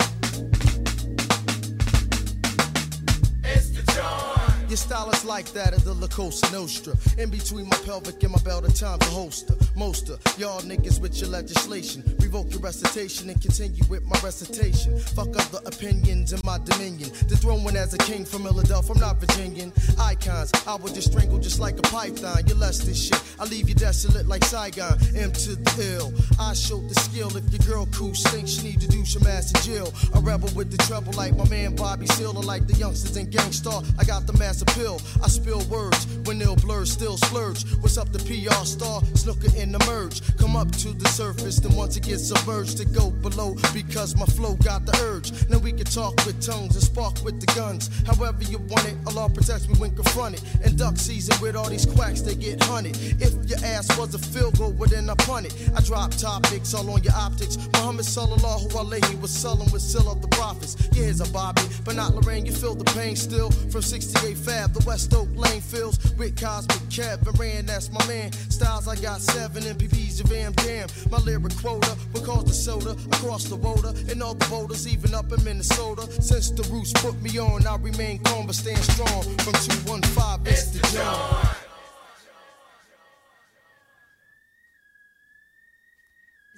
Your 4.73 4.79
style 4.79 5.11
is 5.11 5.23
like 5.27 5.53
that 5.53 5.75
of 5.75 5.85
the 5.85 5.93
La 5.93 6.07
Cosa 6.07 6.51
Nostra. 6.51 6.95
In 7.19 7.29
between 7.29 7.69
my 7.69 7.77
pelvic 7.85 8.23
and 8.23 8.33
my 8.33 8.39
belt, 8.39 8.65
at 8.65 8.75
times 8.75 9.07
a 9.07 9.11
holster. 9.11 9.55
Most 9.77 10.09
of 10.09 10.19
y'all 10.39 10.63
niggas 10.63 10.99
with 10.99 11.21
your 11.21 11.29
legislation. 11.29 12.03
Revoke 12.21 12.51
your 12.51 12.61
recitation 12.61 13.29
and 13.29 13.39
continue 13.39 13.85
with 13.91 14.03
my 14.07 14.19
recitation. 14.25 14.99
Fuck 14.99 15.29
other 15.29 15.61
opinions 15.67 16.33
in 16.33 16.41
my 16.43 16.57
dominion. 16.65 17.11
The 17.29 17.37
as 17.77 17.93
a 17.93 17.99
king 17.99 18.25
from 18.25 18.45
Philadelphia, 18.45 18.95
I'm 18.95 19.01
not 19.01 19.21
Virginian. 19.21 19.75
Icons, 19.99 20.51
I 20.67 20.77
would 20.77 20.95
just 20.95 21.13
strangle 21.13 21.39
just 21.39 21.61
like 21.61 21.79
a 21.79 21.83
python. 21.83 22.43
You're 22.47 22.57
less 22.57 22.79
this 22.79 23.09
shit. 23.09 23.23
I 23.39 23.45
leave 23.45 23.69
you 23.69 23.75
desolate 23.75 24.27
like 24.27 24.43
Saigon. 24.45 24.99
M 25.15 25.33
to 25.33 25.57
the 25.57 25.71
hill. 25.73 26.15
I 26.41 26.55
showed 26.55 26.89
the 26.89 26.95
skill. 26.95 27.29
If 27.37 27.45
your 27.53 27.77
girl 27.77 27.89
cool 27.93 28.15
stinks, 28.15 28.53
she 28.53 28.69
need 28.69 28.81
to 28.81 28.89
do 28.89 29.05
some 29.05 29.27
ass 29.27 29.53
in 29.53 29.61
jail. 29.71 29.93
A 30.15 30.21
rebel 30.21 30.49
with 30.57 30.71
the 30.71 30.79
trouble 30.79 31.13
like 31.13 31.37
my 31.37 31.47
man 31.51 31.77
Bobby 31.77 32.07
Seale 32.07 32.33
like 32.33 32.67
the 32.67 32.75
youngsters 32.75 33.19
in 33.19 33.29
Gang 33.29 33.53
Starr. 33.53 33.83
I 33.99 34.05
got 34.05 34.27
the 34.27 34.33
mass 34.63 34.77
appeal. 34.77 35.01
I 35.23 35.29
spill 35.29 35.61
words 35.71 36.07
when 36.25 36.39
they'll 36.39 36.57
blur, 36.57 36.85
still 36.85 37.17
splurge. 37.17 37.65
What's 37.81 37.99
up, 37.99 38.13
the 38.13 38.19
PR 38.19 38.65
star? 38.65 39.03
Snooker 39.15 39.55
in 39.57 39.73
the 39.73 39.79
merge. 39.87 40.21
Come 40.39 40.57
up 40.57 40.71
to 40.77 40.93
the 40.93 41.09
surface, 41.09 41.59
then 41.59 41.75
once 41.77 41.97
it 41.97 42.05
gets 42.05 42.29
submerged, 42.29 42.79
to 42.79 42.85
go 42.85 43.11
below 43.11 43.57
because 43.75 44.17
my 44.17 44.27
flow 44.27 44.55
got 44.55 44.87
the 44.87 44.97
urge. 45.03 45.33
Now 45.49 45.59
we 45.59 45.73
can 45.73 45.85
talk 45.85 46.15
with 46.27 46.41
tongues 46.45 46.75
and 46.75 46.83
spark 46.83 47.23
with 47.25 47.41
the 47.41 47.47
guns. 47.55 47.91
However 48.07 48.43
you 48.45 48.59
want 48.59 48.87
it, 48.87 48.97
Allah 49.07 49.29
protects 49.31 49.69
me 49.69 49.75
when 49.79 49.95
confronted. 49.95 50.43
And 50.65 50.79
duck 50.79 50.97
season 50.97 51.35
with 51.41 51.57
all 51.57 51.69
these 51.69 51.87
quacks, 51.87 52.21
they 52.21 52.35
get 52.35 52.63
hunted. 52.65 52.97
If 53.21 53.33
your 53.49 53.59
ass 53.65 53.87
was 53.99 54.15
a 54.15 54.19
field 54.19 54.59
goal, 54.59 54.73
well 54.73 54.89
then 54.89 55.11
I 55.11 55.15
punt 55.15 55.47
it. 55.47 55.55
I 55.75 55.81
drop 55.81 56.13
topics 56.13 56.75
all 56.75 56.89
on 56.91 57.03
your 57.03 57.15
optics. 57.15 57.57
Muhammad 57.75 58.07
sallallahu 58.07 58.71
alayhi 58.71 59.21
was 59.21 59.31
selling 59.31 59.71
with 59.73 59.83
seal 59.83 60.11
of 60.11 60.23
the 60.23 60.29
prophets. 60.29 60.77
Yeah, 60.93 61.05
here's 61.05 61.21
a 61.21 61.31
Bobby, 61.33 61.63
but 61.85 61.97
not 61.97 62.15
Lorraine. 62.15 62.47
You 62.47 62.53
feel 62.53 62.75
the 62.75 62.85
pain 62.93 63.17
still 63.17 63.51
from 63.51 63.83
68 63.83 64.37
Fab, 64.53 64.73
the 64.75 64.85
West 64.87 65.15
Oak 65.15 65.29
Lane 65.35 65.63
fills 65.63 65.99
with 66.19 66.39
Cosmic 66.39 66.83
Kev 66.91 67.25
Rand, 67.39 67.69
that's 67.69 67.91
my 67.91 68.07
man. 68.07 68.31
Styles, 68.33 68.87
I 68.87 68.97
got 68.97 69.23
seven 69.23 69.63
MPVs 69.63 70.23
of 70.23 70.31
Am 70.31 70.53
Damn. 70.53 70.89
My 71.11 71.19
lyric 71.19 71.57
quota 71.57 71.97
will 72.13 72.21
cause 72.21 72.45
the 72.45 72.53
soda 72.53 72.91
across 73.13 73.45
the 73.45 73.57
water 73.57 73.93
and 74.11 74.23
all 74.23 74.35
the 74.35 74.47
boulders, 74.51 74.87
even 74.87 75.15
up 75.15 75.33
in 75.33 75.43
Minnesota. 75.43 76.03
Since 76.21 76.51
the 76.51 76.65
roots 76.71 76.93
put 76.93 77.21
me 77.23 77.39
on, 77.39 77.67
I 77.67 77.77
remain 77.77 78.23
calm 78.25 78.47
but 78.47 78.55
stand 78.55 78.79
strong. 78.79 79.23
From 79.39 79.55
215, 79.55 80.53
it's 80.53 80.67
the 80.67 80.81
John. 80.93 81.57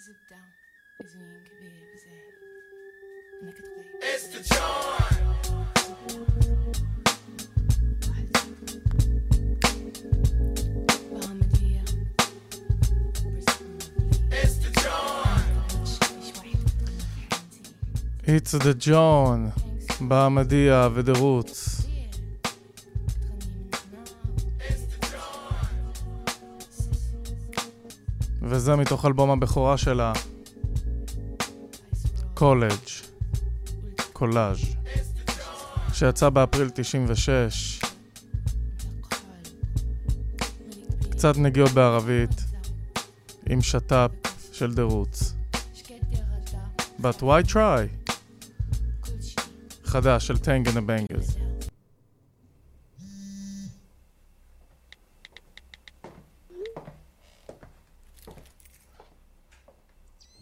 Zip 0.01 0.17
down, 0.29 0.41
is 1.01 1.17
It's 4.03 4.27
the 4.29 4.55
John. 4.55 6.34
It's 18.27 18.55
the 18.55 18.87
John, 18.87 19.61
בעמדיה 20.01 20.89
ודרוץ. 20.95 21.83
וזה 28.43 28.77
מתוך 28.77 29.05
אלבום 29.05 29.31
הבכורה 29.31 29.77
שלה, 29.77 30.13
קולג', 32.35 32.73
קולאז', 34.13 34.59
שיצא 35.93 36.29
באפריל 36.29 36.71
96. 36.75 37.81
קצת 41.11 41.37
נגיעות 41.37 41.71
בערבית, 41.71 42.45
עם 43.49 43.63
שת"פ 43.63 44.11
של 44.53 44.75
דרוץ. 44.75 45.35
But 47.01 47.23
why 47.23 47.43
try? 47.53 48.04
חדש 49.95 50.27
של 50.27 50.39
טנגן 50.39 50.77
הבנגרס. 50.77 51.37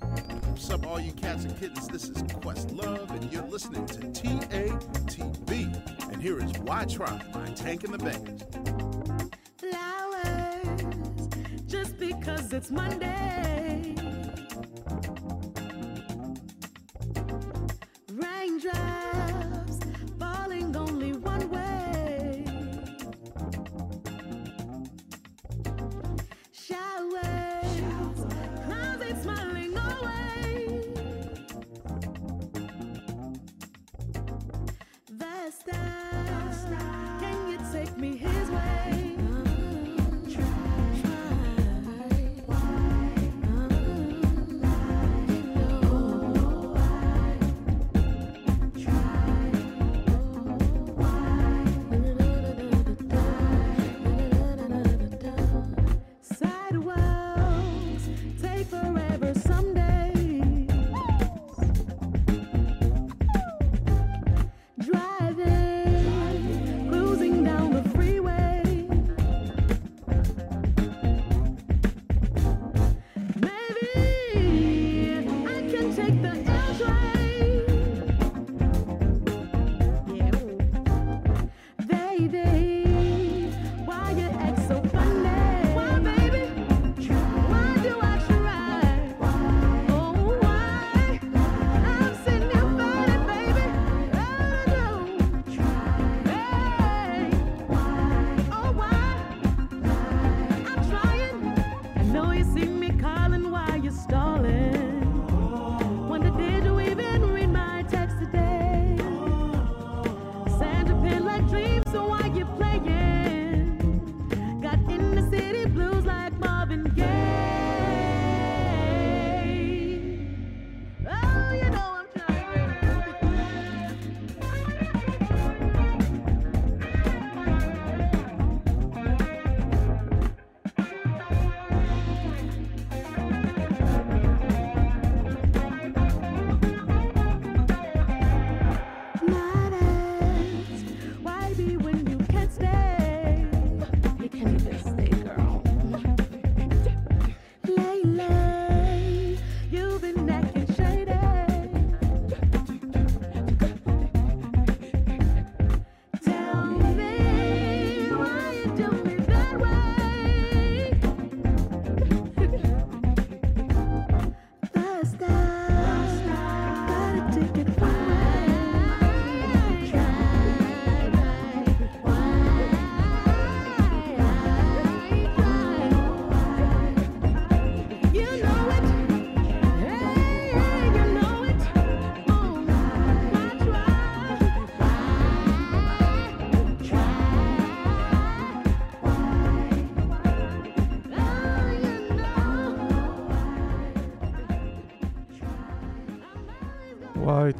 What's 0.00 0.70
up, 0.70 0.86
all 0.86 1.00
you 1.00 1.12
cats 1.22 1.44
and 1.44 1.54
kittens? 1.60 1.86
This 1.94 2.04
is 2.12 2.18
Quest 2.42 2.70
Love, 2.82 3.08
and 3.16 3.22
you're 3.32 3.50
listening 3.56 3.84
to 3.94 4.00
TATB. 4.20 5.50
And 6.10 6.18
here 6.26 6.38
is 6.44 6.52
Why 6.66 6.80
Try 6.96 7.14
by 7.34 7.46
Tank 7.62 7.78
and 7.84 7.92
the 7.96 8.02
Bangas. 8.06 8.40
Flowers, 9.60 10.80
just 11.74 11.92
because 11.98 12.46
it's 12.56 12.70
Monday 12.70 14.01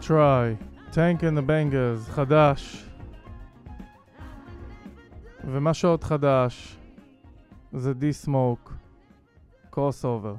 Try, 0.02 0.58
Tank 0.90 1.22
and 1.22 1.36
the 1.38 1.42
Bangers, 1.42 2.10
חדש. 2.10 2.88
ומה 5.44 5.74
שעוד 5.74 6.04
חדש 6.04 6.78
זה 7.72 7.92
D-Smoke, 7.92 8.70
Crossover, 9.72 10.36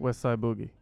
West 0.00 0.22
Side 0.22 0.40
Boogie. 0.42 0.75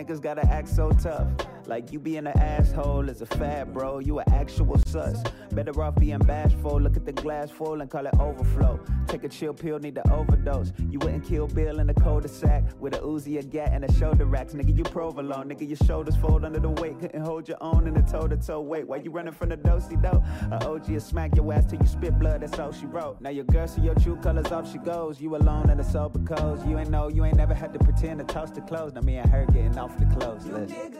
Niggas 0.00 0.20
gotta 0.20 0.46
act 0.46 0.68
so 0.68 0.90
tough? 0.92 1.28
Like 1.66 1.92
you 1.92 1.98
being 1.98 2.26
an 2.26 2.38
asshole 2.38 3.08
is 3.08 3.20
a 3.20 3.26
fad, 3.26 3.72
bro. 3.72 3.98
You 3.98 4.18
an 4.18 4.32
actual 4.32 4.78
sus. 4.86 5.22
Better 5.52 5.80
off 5.82 5.96
being 5.96 6.18
bashful. 6.18 6.80
Look 6.80 6.96
at 6.96 7.04
the 7.04 7.12
glass 7.12 7.50
full 7.50 7.80
and 7.80 7.90
call 7.90 8.06
it 8.06 8.14
overflow. 8.18 8.80
Take 9.06 9.24
a 9.24 9.28
chill 9.28 9.54
pill, 9.54 9.78
need 9.78 9.94
to 9.96 10.12
overdose. 10.12 10.72
You 10.88 10.98
wouldn't 11.00 11.24
kill 11.24 11.46
Bill 11.46 11.80
in 11.80 11.90
a 11.90 11.94
cul-de-sac 11.94 12.64
with 12.78 12.94
a 12.94 12.98
Uzi, 12.98 13.38
a 13.38 13.42
gat, 13.42 13.72
and 13.72 13.84
a 13.84 13.92
shoulder 13.94 14.24
racks. 14.24 14.52
Nigga, 14.52 14.76
you 14.76 14.84
provolone. 14.84 15.48
Nigga, 15.48 15.66
your 15.66 15.76
shoulders 15.86 16.16
fold 16.16 16.44
under 16.44 16.60
the 16.60 16.70
weight. 16.70 16.98
Couldn't 16.98 17.22
hold 17.22 17.48
your 17.48 17.58
own 17.60 17.86
in 17.86 17.96
a 17.96 18.02
toe-to-toe 18.02 18.60
weight. 18.60 18.86
Why 18.86 18.96
you 18.96 19.10
running 19.10 19.32
from 19.32 19.48
the 19.50 19.56
dosey 19.56 19.96
dough? 19.96 20.22
A 20.52 20.66
OG 20.66 20.88
will 20.88 21.00
smack 21.00 21.34
your 21.36 21.52
ass 21.52 21.66
till 21.66 21.80
you 21.80 21.86
spit 21.86 22.18
blood. 22.18 22.42
That's 22.42 22.58
all 22.58 22.72
she 22.72 22.86
wrote. 22.86 23.20
Now 23.20 23.30
your 23.30 23.44
girl 23.44 23.66
see 23.66 23.82
your 23.82 23.94
true 23.94 24.16
colors 24.16 24.50
off. 24.52 24.70
She 24.70 24.78
goes. 24.78 25.20
You 25.20 25.36
alone 25.36 25.70
in 25.70 25.78
the 25.78 25.84
sober 25.84 26.20
clothes. 26.20 26.64
You 26.66 26.78
ain't 26.78 26.90
know. 26.90 27.08
You 27.08 27.24
ain't 27.24 27.36
never 27.36 27.54
had 27.54 27.72
to 27.72 27.78
pretend 27.78 28.20
to 28.20 28.24
toss 28.24 28.50
the 28.50 28.60
clothes. 28.60 28.92
Now 28.94 29.00
me 29.02 29.16
and 29.16 29.30
her 29.30 29.46
getting 29.46 29.78
off 29.78 29.98
the 29.98 30.06
clothes. 30.06 30.46
Listen. 30.46 30.99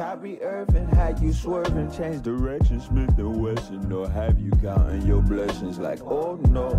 Kyrie 0.00 0.40
Irving 0.40 0.88
had 0.88 1.20
you 1.20 1.30
swerving, 1.30 1.92
change 1.92 2.22
direction, 2.22 2.80
Smith 2.80 3.18
and 3.18 3.36
Wesson, 3.36 3.92
or 3.92 4.08
have 4.08 4.40
you 4.40 4.50
counting 4.62 5.02
your 5.02 5.20
blessings 5.20 5.78
like, 5.78 6.00
oh 6.04 6.36
no. 6.48 6.70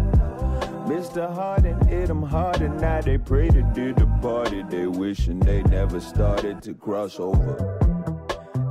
Mr. 0.87 1.31
Harden 1.31 1.79
hit 1.87 2.07
them 2.07 2.23
hard 2.23 2.59
and 2.61 2.81
now 2.81 2.99
they 2.99 3.19
pray 3.19 3.47
to 3.49 3.61
do 3.75 3.93
the 3.93 4.07
party. 4.23 4.63
They 4.63 4.87
wishing 4.87 5.39
they 5.39 5.61
never 5.61 5.99
started 5.99 6.63
to 6.63 6.73
cross 6.73 7.19
over. 7.19 7.77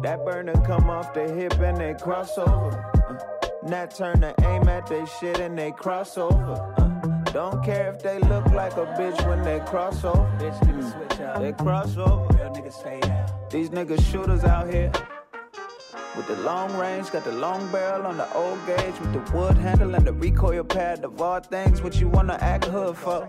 That 0.02 0.24
burner 0.24 0.60
come 0.66 0.90
off 0.90 1.14
the 1.14 1.32
hip 1.32 1.52
and 1.60 1.76
they 1.76 1.94
cross 1.94 2.36
over. 2.36 2.74
Uh, 3.06 3.86
turn 3.86 3.88
Turner 3.90 4.34
aim 4.40 4.68
at 4.68 4.84
they 4.88 5.06
shit 5.20 5.38
and 5.38 5.56
they 5.56 5.70
cross 5.70 6.18
over. 6.18 6.74
Uh, 6.76 7.30
don't 7.30 7.64
care 7.64 7.92
if 7.94 8.02
they 8.02 8.18
look 8.18 8.46
like 8.46 8.72
a 8.72 8.86
bitch 8.98 9.28
when 9.28 9.44
they 9.44 9.60
cross 9.60 10.02
over. 10.02 10.28
Bitch, 10.40 10.58
niggas 10.62 10.92
switch 10.92 11.20
out. 11.20 11.40
They 11.40 11.52
cross 11.52 11.96
over. 11.96 12.26
Real 12.36 12.52
niggas 12.52 12.72
stay 12.72 13.00
out. 13.04 13.09
These 13.50 13.70
niggas 13.70 14.08
shooters 14.08 14.44
out 14.44 14.72
here. 14.72 14.92
With 16.16 16.28
the 16.28 16.36
long 16.36 16.72
range, 16.76 17.10
got 17.10 17.24
the 17.24 17.32
long 17.32 17.66
barrel 17.72 18.06
on 18.06 18.16
the 18.16 18.32
old 18.32 18.64
gauge 18.64 18.94
with 19.00 19.12
the 19.12 19.36
wood 19.36 19.56
handle 19.56 19.92
and 19.96 20.06
the 20.06 20.12
recoil 20.12 20.62
pad 20.62 21.02
of 21.04 21.20
all 21.20 21.40
things. 21.40 21.82
What 21.82 22.00
you 22.00 22.06
wanna 22.06 22.38
act 22.40 22.66
hood 22.66 22.96
for? 22.96 23.28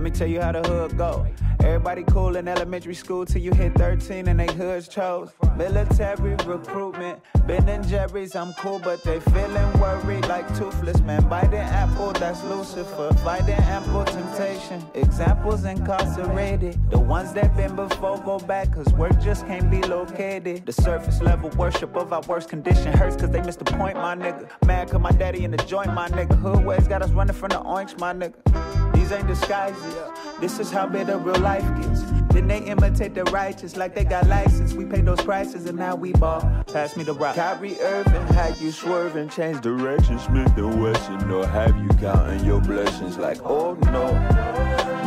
Let 0.00 0.04
me 0.04 0.18
tell 0.18 0.28
you 0.28 0.40
how 0.40 0.52
the 0.52 0.62
hood 0.62 0.96
go. 0.96 1.26
Everybody 1.62 2.04
cool 2.04 2.36
in 2.36 2.48
elementary 2.48 2.94
school 2.94 3.26
till 3.26 3.42
you 3.42 3.52
hit 3.52 3.74
13 3.74 4.28
and 4.28 4.40
they 4.40 4.50
hoods 4.54 4.88
chose. 4.88 5.28
Military 5.58 6.36
recruitment, 6.46 7.20
Ben 7.46 7.68
and 7.68 7.86
Jerry's, 7.86 8.34
I'm 8.34 8.54
cool, 8.54 8.78
but 8.78 9.02
they 9.02 9.20
feeling 9.20 9.78
worried 9.78 10.26
like 10.26 10.48
toothless 10.56 11.02
man. 11.02 11.28
Biting 11.28 11.58
apple, 11.58 12.12
that's 12.12 12.42
Lucifer. 12.44 13.12
Fighting 13.22 13.60
ample 13.68 14.06
temptation. 14.06 14.82
Examples 14.94 15.66
incarcerated. 15.66 16.78
The 16.90 16.98
ones 16.98 17.34
that 17.34 17.54
been 17.54 17.76
before 17.76 18.16
go 18.22 18.38
back, 18.38 18.72
cause 18.72 18.90
work 18.94 19.20
just 19.20 19.46
can't 19.46 19.70
be 19.70 19.82
located. 19.82 20.64
The 20.64 20.72
surface 20.72 21.20
level 21.20 21.50
worship 21.58 21.94
of 21.94 22.10
our 22.14 22.22
worst 22.22 22.48
condition 22.48 22.94
hurts 22.94 23.16
cause 23.16 23.28
they 23.28 23.42
missed 23.42 23.58
the 23.58 23.66
point, 23.66 23.96
my 23.96 24.16
nigga. 24.16 24.48
Mad 24.64 24.88
cause 24.88 25.02
my 25.02 25.12
daddy 25.12 25.44
in 25.44 25.50
the 25.50 25.58
joint, 25.58 25.92
my 25.92 26.08
nigga. 26.08 26.36
Hood 26.36 26.64
ways 26.64 26.88
got 26.88 27.02
us 27.02 27.10
running 27.10 27.36
from 27.36 27.50
the 27.50 27.56
oinks, 27.56 28.00
my 28.00 28.14
nigga. 28.14 28.79
These 29.10 29.18
ain't 29.18 29.26
disguises. 29.26 29.94
This 30.40 30.60
is 30.60 30.70
how 30.70 30.86
bitter 30.86 31.18
real 31.18 31.40
life 31.40 31.66
gets. 31.80 32.02
Then 32.32 32.46
they 32.46 32.58
imitate 32.58 33.12
the 33.12 33.24
righteous 33.24 33.76
like 33.76 33.92
they 33.92 34.04
got 34.04 34.28
license. 34.28 34.72
We 34.72 34.84
pay 34.84 35.00
those 35.00 35.20
prices 35.20 35.66
and 35.66 35.76
now 35.76 35.96
we 35.96 36.12
ball. 36.12 36.42
Pass 36.72 36.96
me 36.96 37.02
the 37.02 37.14
rock. 37.14 37.34
Kyrie 37.34 37.80
Irving 37.80 38.26
had 38.28 38.56
you 38.58 38.70
swerving, 38.70 39.28
change 39.28 39.62
direction, 39.62 40.16
Smith 40.20 40.56
and 40.56 40.80
Wesson, 40.80 41.28
or 41.28 41.44
have 41.44 41.76
you 41.76 41.88
counting 41.98 42.44
your 42.44 42.60
blessings 42.60 43.18
like, 43.18 43.38
oh 43.42 43.74
no. 43.86 44.12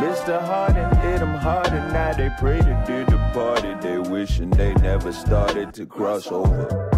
Mr. 0.04 0.38
Harden 0.38 0.94
hit 0.96 1.20
them 1.20 1.36
hard 1.36 1.68
and 1.68 1.90
now 1.94 2.12
they 2.12 2.28
pray 2.38 2.58
to 2.58 2.84
do 2.86 3.06
the 3.06 3.16
party. 3.32 3.72
They 3.80 3.96
wishing 3.96 4.50
they 4.50 4.74
never 4.74 5.14
started 5.14 5.72
to 5.74 5.86
cross 5.86 6.30
over. 6.30 6.90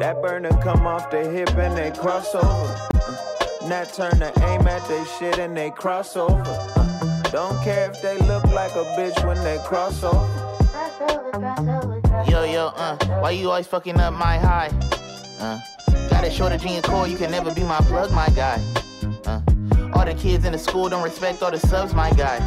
That 0.00 0.20
burner 0.20 0.50
come 0.64 0.84
off 0.84 1.12
the 1.12 1.30
hip 1.30 1.50
and 1.50 1.76
they 1.76 1.92
cross 1.96 2.34
over. 2.34 3.27
Uh, 3.62 3.84
turn 3.84 4.10
Turner 4.10 4.32
aim 4.42 4.66
at 4.66 4.86
they 4.88 5.04
shit 5.18 5.38
and 5.38 5.56
they 5.56 5.70
cross 5.70 6.16
over. 6.16 6.42
Don't 7.30 7.62
care 7.62 7.90
if 7.90 8.00
they 8.00 8.16
look 8.18 8.44
like 8.44 8.72
a 8.72 8.84
bitch 8.96 9.26
when 9.26 9.36
they 9.42 9.58
cross 9.64 10.02
over. 10.02 10.26
Yo, 12.30 12.44
yo, 12.44 12.72
uh, 12.76 12.96
why 13.20 13.30
you 13.30 13.50
always 13.50 13.66
fucking 13.66 13.98
up 14.00 14.14
my 14.14 14.38
high? 14.38 14.70
Uh, 15.40 15.58
got 16.08 16.24
a 16.24 16.30
in 16.66 16.72
your 16.72 16.82
core, 16.82 17.06
you 17.06 17.16
can 17.16 17.30
never 17.30 17.52
be 17.52 17.62
my 17.62 17.78
plug, 17.78 18.10
my 18.12 18.28
guy. 18.28 18.62
Uh, 19.26 19.40
all 19.94 20.04
the 20.04 20.14
kids 20.14 20.44
in 20.44 20.52
the 20.52 20.58
school 20.58 20.88
don't 20.88 21.02
respect 21.02 21.42
all 21.42 21.50
the 21.50 21.58
subs, 21.58 21.94
my 21.94 22.10
guy. 22.12 22.38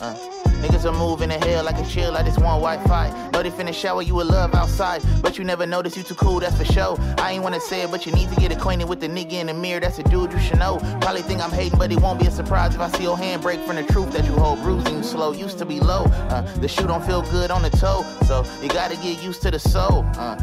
Uh, 0.00 0.14
niggas 0.58 0.84
are 0.84 0.96
moving 0.96 1.30
to 1.30 1.38
hell 1.38 1.64
like 1.64 1.78
a 1.78 1.88
chill, 1.88 2.16
I 2.16 2.22
just 2.22 2.38
want 2.38 2.62
Wi-Fi. 2.62 3.30
Know 3.32 3.42
they 3.42 3.50
finna 3.50 3.74
shower 3.74 4.02
you 4.02 4.14
with 4.16 4.28
love 4.28 4.54
outside, 4.54 5.02
but 5.22 5.38
you 5.38 5.44
never 5.44 5.66
notice 5.66 5.96
you 5.96 6.02
too 6.02 6.14
cool, 6.14 6.40
that's 6.40 6.56
for 6.56 6.64
sure. 6.64 6.96
I 7.18 7.32
ain't 7.32 7.42
wanna 7.42 7.60
say 7.60 7.82
it, 7.82 7.90
but 7.90 8.06
you 8.06 8.12
need 8.12 8.28
to 8.30 8.36
get 8.40 8.52
acquainted 8.52 8.88
with 8.88 9.00
the 9.00 9.08
nigga 9.08 9.34
in 9.34 9.46
the 9.46 9.54
mirror, 9.54 9.80
that's 9.80 9.98
a 9.98 10.02
dude 10.04 10.32
you 10.32 10.38
should 10.40 10.58
know. 10.58 10.78
Probably 11.00 11.22
think 11.22 11.40
I'm 11.40 11.50
hating, 11.50 11.78
but 11.78 11.92
it 11.92 12.00
won't 12.00 12.20
be 12.20 12.26
a 12.26 12.30
surprise 12.30 12.74
if 12.74 12.80
I 12.80 12.88
see 12.90 13.04
your 13.04 13.18
hand 13.18 13.42
break 13.42 13.60
from 13.60 13.76
the 13.76 13.84
truth 13.84 14.12
that 14.12 14.24
you 14.24 14.32
hold 14.32 14.62
bruising 14.62 15.02
slow. 15.02 15.32
Used 15.32 15.58
to 15.58 15.66
be 15.66 15.80
low, 15.80 16.04
uh, 16.30 16.42
the 16.56 16.68
shoe 16.68 16.86
don't 16.86 17.04
feel 17.04 17.22
good 17.22 17.50
on 17.50 17.62
the 17.62 17.70
toe, 17.70 18.04
so 18.26 18.44
you 18.62 18.68
gotta 18.68 18.96
get 18.96 19.22
used 19.22 19.42
to 19.42 19.50
the 19.50 19.58
soul. 19.58 20.04
Uh. 20.16 20.36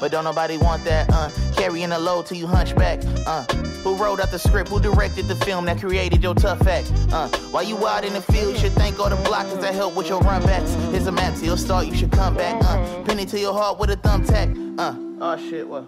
But 0.00 0.10
don't 0.10 0.24
nobody 0.24 0.56
want 0.56 0.84
that, 0.84 1.08
uh, 1.12 1.30
carrying 1.56 1.92
a 1.92 1.98
load 1.98 2.26
till 2.26 2.38
you 2.38 2.46
hunchback, 2.46 3.00
uh. 3.26 3.44
Who 3.82 3.96
wrote 3.96 4.20
out 4.20 4.30
the 4.30 4.38
script? 4.38 4.68
Who 4.70 4.78
directed 4.78 5.26
the 5.26 5.34
film 5.44 5.64
that 5.64 5.80
created 5.80 6.22
your 6.22 6.34
tough 6.34 6.64
act? 6.68 6.90
Uh, 7.12 7.28
while 7.50 7.64
you 7.64 7.84
out 7.84 8.04
in 8.04 8.12
the 8.12 8.22
field, 8.22 8.54
you 8.54 8.58
should 8.60 8.72
thank 8.72 9.00
all 9.00 9.10
the 9.10 9.16
blockers 9.52 9.60
that 9.60 9.74
help 9.74 9.96
with 9.96 10.08
your 10.08 10.20
run 10.20 10.42
backs. 10.42 10.72
Here's 10.90 11.06
a 11.06 11.12
map 11.12 11.34
to 11.38 11.44
your 11.44 11.56
start, 11.56 11.86
you 11.86 11.94
should 11.94 12.12
come 12.12 12.34
back. 12.34 12.62
Uh, 12.64 13.02
pin 13.04 13.18
it 13.18 13.28
to 13.28 13.38
your 13.38 13.52
heart 13.52 13.78
with 13.78 13.90
a 13.90 13.96
thumbtack. 13.96 14.78
Uh, 14.78 14.94
oh 15.20 15.36
shit, 15.36 15.66
what? 15.66 15.86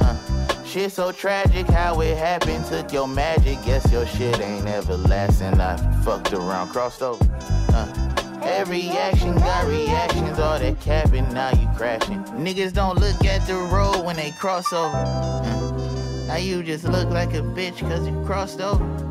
Uh, 0.00 0.64
shit 0.64 0.92
so 0.92 1.12
tragic 1.12 1.66
how 1.66 2.00
it 2.00 2.16
happened. 2.16 2.64
Took 2.66 2.92
your 2.92 3.08
magic, 3.08 3.62
guess 3.64 3.90
your 3.92 4.06
shit 4.06 4.40
ain't 4.40 4.66
everlasting. 4.66 5.60
I 5.60 5.76
fucked 6.02 6.32
around, 6.32 6.68
crossed 6.68 7.02
over. 7.02 7.24
Uh, 7.72 8.14
Every 8.40 8.88
action 8.90 9.34
got 9.34 9.66
reactions, 9.66 10.38
all 10.38 10.58
that 10.60 10.80
capping, 10.80 11.30
now 11.34 11.50
you 11.50 11.68
crashing. 11.76 12.22
Niggas 12.24 12.72
don't 12.72 12.96
look 12.98 13.24
at 13.24 13.46
the 13.48 13.56
road 13.56 14.04
when 14.04 14.14
they 14.14 14.30
cross 14.30 14.72
over. 14.72 14.94
Uh, 14.94 16.24
now 16.28 16.36
you 16.36 16.62
just 16.62 16.84
look 16.84 17.10
like 17.10 17.34
a 17.34 17.40
bitch 17.40 17.80
cause 17.80 18.06
you 18.06 18.22
crossed 18.24 18.60
over. 18.60 19.07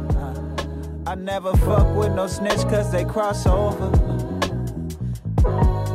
I 1.08 1.16
never 1.16 1.56
fuck 1.56 1.96
with 1.96 2.12
no 2.12 2.28
snitch 2.28 2.64
cause 2.64 2.92
they 2.92 3.06
cross 3.06 3.48
over. 3.48 3.90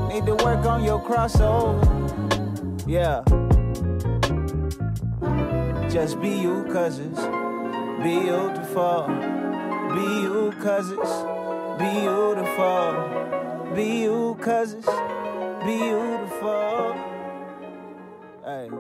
Need 0.09 0.25
to 0.25 0.35
work 0.43 0.65
on 0.65 0.83
your 0.83 1.03
crossover. 1.03 1.85
Yeah. 2.87 3.21
Just 5.91 6.19
be 6.23 6.31
you, 6.31 6.65
cause 6.73 6.99
it's 6.99 7.21
beautiful. 8.03 9.07
Be 9.95 10.07
you, 10.23 10.55
cause 10.63 10.91
it's 10.91 11.15
beautiful. 11.79 13.73
Be 13.75 14.05
you, 14.05 14.39
cause 14.41 14.73
it's 14.73 14.89
beautiful. 15.67 16.97
Hey. 18.47 18.71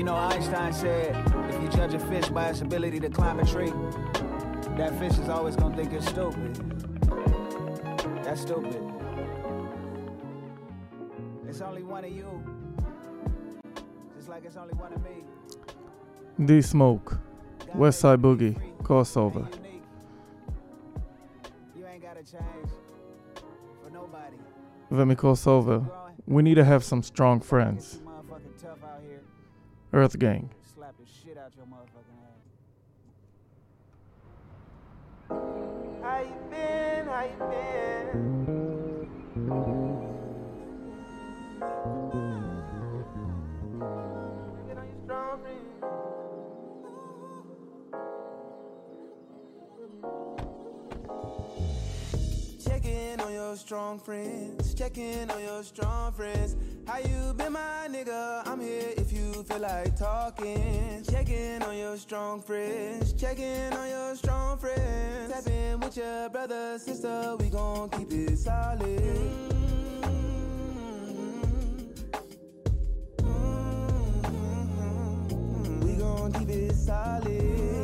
You 0.00 0.06
know, 0.06 0.16
Einstein 0.16 0.72
said, 0.72 1.14
if 1.50 1.62
you 1.62 1.68
judge 1.68 1.92
a 1.92 1.98
fish 1.98 2.26
by 2.30 2.48
its 2.48 2.62
ability 2.62 3.00
to 3.00 3.10
climb 3.10 3.38
a 3.38 3.44
tree, 3.44 3.70
that 4.78 4.98
fish 4.98 5.18
is 5.18 5.28
always 5.28 5.56
gonna 5.56 5.76
think 5.76 5.92
it's 5.92 6.08
stupid. 6.08 6.54
That's 8.24 8.40
stupid. 8.40 8.82
It's 11.46 11.60
only 11.60 11.82
one 11.82 12.06
of 12.06 12.12
you. 12.12 12.42
Just 14.16 14.30
like 14.30 14.46
it's 14.46 14.56
only 14.56 14.72
one 14.72 14.90
of 14.94 15.02
me. 15.04 16.46
D 16.46 16.62
Smoke, 16.62 17.18
Westside 17.76 18.22
Boogie, 18.22 18.58
crossover. 18.82 19.46
Vemi 24.90 25.14
crossover. 25.14 25.84
We 26.26 26.42
need 26.42 26.54
to 26.54 26.64
have 26.64 26.84
some 26.84 27.02
strong 27.02 27.40
friends. 27.40 28.00
Earth 29.92 30.18
Gang. 30.18 30.48
Slap 30.74 30.94
the 30.98 31.04
shit 31.04 31.36
out 31.36 31.52
your 31.56 31.66
motherfucking 31.66 32.24
ass. 32.24 32.30
How 36.02 36.20
you 36.20 36.34
been? 36.48 37.06
How 37.06 37.24
you 37.24 37.36
been? 37.50 38.30
Your 53.50 53.56
strong 53.56 53.98
friends. 53.98 54.74
Check 54.74 54.96
in 54.96 55.28
on 55.28 55.42
your 55.42 55.64
strong 55.64 56.12
friends. 56.12 56.54
How 56.86 56.98
you 56.98 57.34
been, 57.36 57.52
my 57.52 57.88
nigga? 57.90 58.46
I'm 58.46 58.60
here 58.60 58.92
if 58.96 59.12
you 59.12 59.42
feel 59.42 59.58
like 59.58 59.96
talking. 59.96 61.02
Check 61.10 61.28
in 61.30 61.60
on 61.64 61.76
your 61.76 61.96
strong 61.96 62.42
friends. 62.42 63.12
Check 63.12 63.40
in 63.40 63.72
on 63.72 63.88
your 63.88 64.14
strong 64.14 64.56
friends. 64.56 65.32
Tap 65.32 65.48
in 65.48 65.80
with 65.80 65.96
your 65.96 66.28
brother, 66.28 66.78
sister. 66.78 67.34
We 67.40 67.48
gon' 67.48 67.90
keep 67.90 68.12
it 68.12 68.38
solid. 68.38 68.84
Mm-hmm. 70.00 70.60
Mm-hmm. 74.22 74.60
Mm-hmm. 75.26 75.86
We 75.86 75.94
gon' 75.94 76.32
keep 76.34 76.50
it 76.50 76.76
solid. 76.76 77.79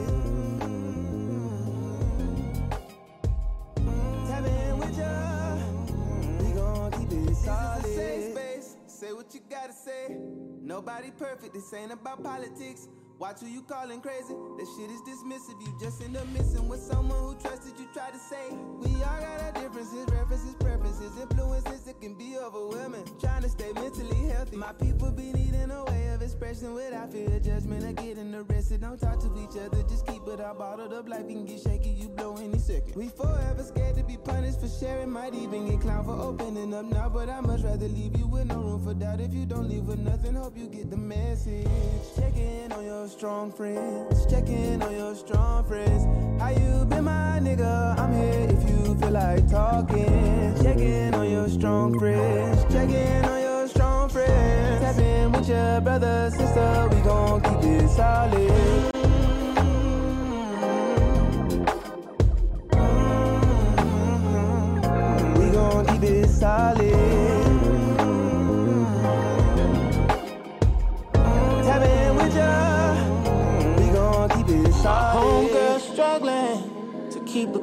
Solid. 7.46 7.84
This 7.84 7.92
is 7.92 7.98
a 7.98 8.00
safe 8.00 8.32
space. 8.32 8.76
Say 8.86 9.12
what 9.12 9.34
you 9.34 9.40
gotta 9.48 9.72
say. 9.72 10.16
Nobody 10.62 11.10
perfect. 11.12 11.54
This 11.54 11.72
ain't 11.72 11.92
about 11.92 12.22
politics. 12.22 12.88
Watch 13.18 13.40
who 13.40 13.46
you 13.46 13.62
calling 13.62 14.02
crazy. 14.02 14.34
That 14.58 14.66
shit 14.76 14.90
is 14.90 15.00
dismissive. 15.00 15.58
You 15.64 15.72
just 15.80 16.02
end 16.02 16.18
up 16.18 16.28
missing 16.28 16.68
with 16.68 16.80
someone 16.80 17.18
who 17.18 17.34
trusted 17.40 17.72
you. 17.78 17.86
Try 17.94 18.10
to 18.10 18.18
say 18.18 18.50
we 18.78 18.92
all 18.96 19.20
got 19.20 19.40
our 19.40 19.52
differences, 19.52 20.04
references, 20.12 20.54
preferences, 20.60 21.18
influences. 21.18 21.88
It 21.88 21.98
can 21.98 22.12
be 22.14 22.36
overwhelming. 22.36 23.04
Trying 23.18 23.42
to 23.42 23.48
stay 23.48 23.72
mentally 23.72 24.28
healthy. 24.28 24.56
My 24.58 24.74
people 24.74 25.10
be 25.12 25.32
needing 25.32 25.70
a 25.70 25.84
way 25.84 26.08
of 26.08 26.20
expression 26.20 26.74
without 26.74 27.10
fear 27.10 27.28
of 27.28 27.42
judgment 27.42 27.84
or 27.84 27.92
getting 27.94 28.34
arrested. 28.34 28.82
Don't 28.82 29.00
talk 29.00 29.18
to 29.20 29.32
each 29.38 29.56
other. 29.64 29.82
Just 29.88 30.06
keep 30.06 30.20
it 30.28 30.38
all 30.38 30.54
bottled 30.54 30.92
up. 30.92 31.08
Life 31.08 31.26
can 31.26 31.46
get 31.46 31.62
shaky. 31.62 31.88
You 31.88 32.08
blow 32.10 32.36
any 32.36 32.58
second. 32.58 32.96
We 32.96 33.08
forever 33.08 33.62
scared 33.62 33.96
to 33.96 34.04
be 34.04 34.18
punished 34.18 34.60
for 34.60 34.68
sharing. 34.68 35.10
Might 35.10 35.34
even 35.34 35.66
get 35.70 35.80
clowned 35.80 36.04
for 36.04 36.20
opening 36.20 36.74
up 36.74 36.84
now. 36.84 37.08
But 37.08 37.30
I 37.30 37.40
much 37.40 37.62
rather 37.62 37.88
leave 37.88 38.14
you 38.18 38.26
with 38.26 38.44
no 38.44 38.60
room 38.60 38.84
for 38.84 38.92
doubt. 38.92 39.20
If 39.20 39.32
you 39.32 39.46
don't 39.46 39.70
leave 39.70 39.84
with 39.84 40.00
nothing, 40.00 40.34
hope 40.34 40.58
you 40.58 40.66
get 40.66 40.90
the 40.90 40.98
message. 40.98 41.66
Check 42.14 42.36
in 42.36 42.72
on 42.72 42.84
your 42.84 43.05
strong 43.08 43.52
friends. 43.52 44.26
Check 44.26 44.48
in 44.48 44.82
on 44.82 44.92
your 44.92 45.14
strong 45.14 45.64
friends. 45.64 46.04
How 46.40 46.50
you 46.50 46.84
been, 46.86 47.04
my 47.04 47.38
nigga? 47.40 47.98
I'm 47.98 48.12
here 48.12 48.48
if 48.50 48.68
you 48.68 48.94
feel 48.96 49.10
like 49.10 49.48
talking. 49.48 50.54
Check 50.62 50.78
in 50.78 51.14
on 51.14 51.30
your 51.30 51.48
strong 51.48 51.98
friends. 51.98 52.62
Check 52.72 52.90
in 52.90 53.24
on 53.24 53.40
your 53.40 53.68
strong 53.68 54.08
friends. 54.08 54.80
Tap 54.80 54.98
in 54.98 55.32
with 55.32 55.48
your 55.48 55.80
brother, 55.80 56.30
sister. 56.30 56.88
We 56.90 57.00
gon' 57.02 57.42
keep 57.42 57.82
it 57.82 57.88
solid. 57.90 58.95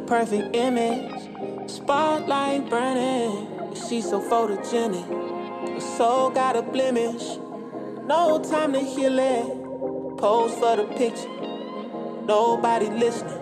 Perfect 0.07 0.55
image. 0.55 1.69
Spotlight 1.69 2.69
burning, 2.69 3.73
she's 3.73 4.09
so 4.09 4.21
photogenic. 4.21 5.07
Her 5.73 5.79
soul 5.79 6.29
got 6.29 6.55
a 6.55 6.61
blemish. 6.61 7.37
No 8.05 8.43
time 8.43 8.73
to 8.73 8.79
heal 8.79 9.17
it. 9.17 10.17
Pose 10.17 10.53
for 10.55 10.75
the 10.75 10.85
picture. 10.97 11.29
Nobody 12.25 12.87
listening. 12.89 13.39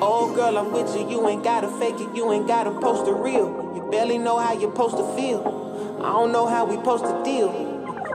Oh 0.00 0.32
girl, 0.34 0.58
I'm 0.58 0.72
with 0.72 0.94
you. 0.94 1.08
You 1.08 1.28
ain't 1.28 1.42
gotta 1.42 1.68
fake 1.78 1.98
it. 1.98 2.14
You 2.14 2.32
ain't 2.32 2.46
gotta 2.46 2.70
post 2.70 3.04
the 3.04 3.12
real. 3.12 3.72
You 3.74 3.88
barely 3.90 4.18
know 4.18 4.38
how 4.38 4.52
you're 4.52 4.70
supposed 4.70 4.96
to 4.96 5.16
feel. 5.16 6.00
I 6.00 6.12
don't 6.12 6.32
know 6.32 6.46
how 6.46 6.64
we 6.64 6.76
supposed 6.76 7.04
to 7.04 7.22
deal. 7.24 7.50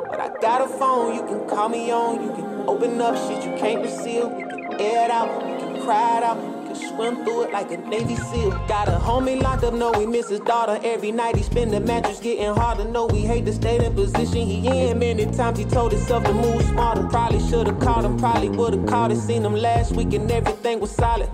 But 0.10 0.20
I 0.20 0.30
got 0.42 0.62
a 0.62 0.68
phone 0.68 1.16
you 1.16 1.24
can 1.24 1.50
call 1.50 1.70
me 1.70 1.92
on. 1.92 2.24
You 2.24 2.34
can 2.34 2.70
open 2.70 3.00
up 3.02 3.16
shit 3.18 3.44
you 3.44 3.58
can't 3.58 3.84
conceal. 3.84 4.30
You 4.40 4.46
can 4.46 4.82
air 4.82 5.06
it 5.06 5.12
out. 5.12 5.48
You 5.48 5.58
can 5.58 5.82
cry 5.84 6.18
it 6.18 6.24
out. 6.24 6.51
Swim 6.76 7.24
through 7.24 7.44
it 7.44 7.54
like 7.54 7.72
a 7.72 7.78
Navy 7.78 8.16
SEAL. 8.16 8.52
Got 8.68 8.88
a 8.88 8.92
homie 8.92 9.42
locked 9.42 9.64
up, 9.64 9.74
know 9.74 9.92
he 9.94 10.06
miss 10.06 10.30
his 10.30 10.40
daughter. 10.42 10.80
Every 10.84 11.12
night 11.12 11.36
he 11.36 11.44
spend 11.44 11.72
the 11.72 11.80
mattress 11.80 12.20
getting 12.20 12.54
harder. 12.56 12.86
Know 12.86 13.06
we 13.06 13.22
hate 13.22 13.46
the 13.46 13.54
state 13.54 13.82
and 13.82 13.96
position 13.96 14.48
he 14.48 14.68
in. 14.68 15.00
Many 15.00 15.26
times 15.26 15.60
he 15.60 15.66
told 15.66 15.92
himself 15.92 16.24
to 16.24 16.34
move 16.34 16.62
smarter. 16.64 17.04
Probably 17.04 17.40
should've 17.50 17.80
called 17.80 18.06
him, 18.06 18.18
probably 18.18 18.50
would've 18.50 18.86
called 18.86 19.12
it. 19.12 19.18
Seen 19.18 19.44
him 19.44 19.56
last 19.56 19.94
week 19.94 20.14
and 20.14 20.32
everything 20.32 20.80
was 20.80 20.92
solid. 20.92 21.30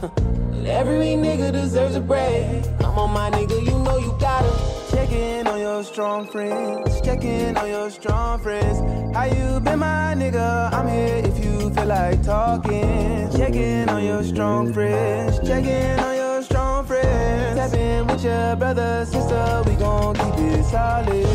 Every 0.70 1.16
nigga 1.16 1.52
deserves 1.54 1.96
a 1.96 2.02
break. 2.02 2.64
Come 2.80 3.00
on, 3.00 3.12
my 3.12 3.32
nigga, 3.32 3.66
you 3.66 3.80
know 3.80 3.98
you 3.98 4.14
gotta. 4.20 4.52
Check 4.92 5.12
in 5.12 5.48
on 5.48 5.60
your 5.60 5.82
strong 5.84 6.28
friends. 6.28 7.00
Check 7.02 7.24
in 7.24 7.56
on 7.56 7.70
your 7.70 7.90
strong 7.90 8.40
friends. 8.40 8.80
How 9.16 9.26
you 9.26 9.62
been, 9.62 9.80
my 9.80 10.14
nigga? 10.18 10.74
I'm 10.74 10.88
here 10.90 11.22
if 11.24 11.44
you 11.44 11.70
feel 11.70 11.86
like 11.86 12.22
talking. 12.22 13.30
Check 13.32 13.56
in 13.56 13.88
on 13.88 14.04
your 14.04 14.24
strong 14.24 14.74
friends. 14.74 15.40
Check 15.48 15.64
in 15.64 16.00
on 16.00 16.16
your 16.16 16.42
strong 16.44 16.86
friends. 16.86 17.58
Tap 17.58 17.74
in 17.74 18.06
with 18.08 18.24
your 18.26 18.56
brother, 18.58 19.06
sister. 19.06 19.64
We 19.66 19.76
gon' 19.76 20.16
keep 20.16 20.38
it 20.38 20.64
solid. 20.66 21.26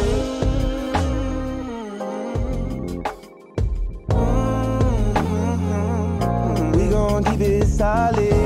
Mm-hmm, 4.09 5.17
mm-hmm, 5.17 6.23
mm-hmm. 6.23 6.73
We 6.79 6.89
gon' 6.91 7.25
keep 7.25 7.41
it 7.41 7.67
solid. 7.67 8.42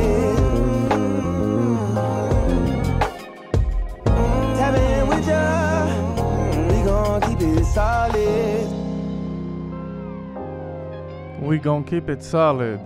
We 11.46 11.58
gon' 11.58 11.84
keep 11.84 12.08
it 12.08 12.22
solid. 12.24 12.80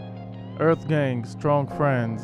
Earth 0.58 0.86
Gang, 0.86 1.24
Strong 1.24 1.66
Friends. 1.78 2.22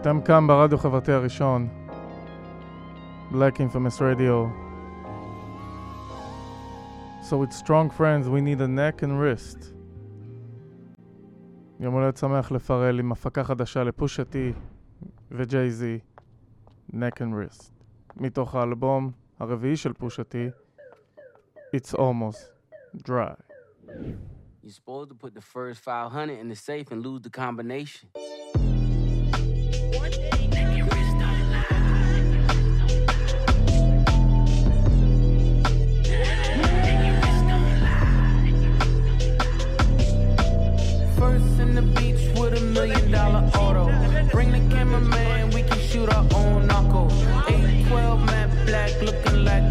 אתם 0.00 0.20
כאן 0.24 0.46
ברדיו 0.46 0.78
חברתי 0.78 1.12
הראשון. 1.12 1.68
Black 3.32 3.58
Infamous 3.58 4.00
Radio. 4.00 4.48
So 7.28 7.36
with 7.36 7.52
Strong 7.52 7.90
Friends 7.90 8.28
we 8.28 8.40
need 8.40 8.60
a 8.60 8.68
neck 8.68 9.02
and 9.02 9.18
wrist. 9.20 9.74
יום 11.80 11.94
הולדת 11.94 12.16
שמח 12.16 12.52
לפרל 12.52 12.98
עם 12.98 13.12
הפקה 13.12 13.44
חדשה 13.44 13.84
לפושה 13.84 14.24
טי 14.24 14.52
וג'יי-זי, 15.30 15.98
neck 16.92 17.16
and 17.18 17.32
wrist. 17.34 17.70
מתוך 18.16 18.54
האלבום 18.54 19.10
הרביעי 19.40 19.76
של 19.76 19.92
פושה 19.92 20.24
טי, 20.24 20.48
It's 21.72 21.92
Almost 21.92 22.48
Dry. 23.02 23.34
You're 24.62 24.72
supposed 24.72 25.10
to 25.10 25.14
put 25.16 25.34
the 25.34 25.40
first 25.40 25.80
500 25.80 26.38
in 26.38 26.48
the 26.48 26.56
safe 26.56 26.90
and 26.92 27.04
lose 27.04 27.22
the 27.22 27.30
combination. 27.30 28.08
First 41.16 41.60
in 41.60 41.74
the 41.74 41.82
beach 41.96 42.38
with 42.38 42.54
a 42.56 42.60
million 42.60 43.10
dollar 43.10 43.50
auto. 43.56 43.86
Bring 44.30 44.52
the 44.52 44.74
cameraman, 44.74 45.45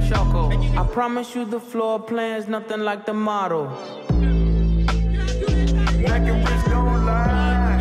choco. 0.10 0.52
I 0.78 0.86
promise 0.92 1.36
you 1.36 1.46
the 1.46 1.60
floor 1.60 2.00
plan's 2.00 2.48
nothing 2.48 2.82
like 2.82 3.06
the 3.06 3.14
model. 3.14 3.68
Black 6.00 6.22
and 6.22 6.48
wrist 6.48 6.66
don't 6.68 7.06
lie. 7.06 7.78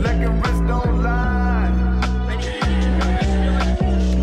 Black 0.00 0.20
and 0.26 0.46
wrist 0.46 0.66
don't 0.66 1.02
lie. 1.02 1.70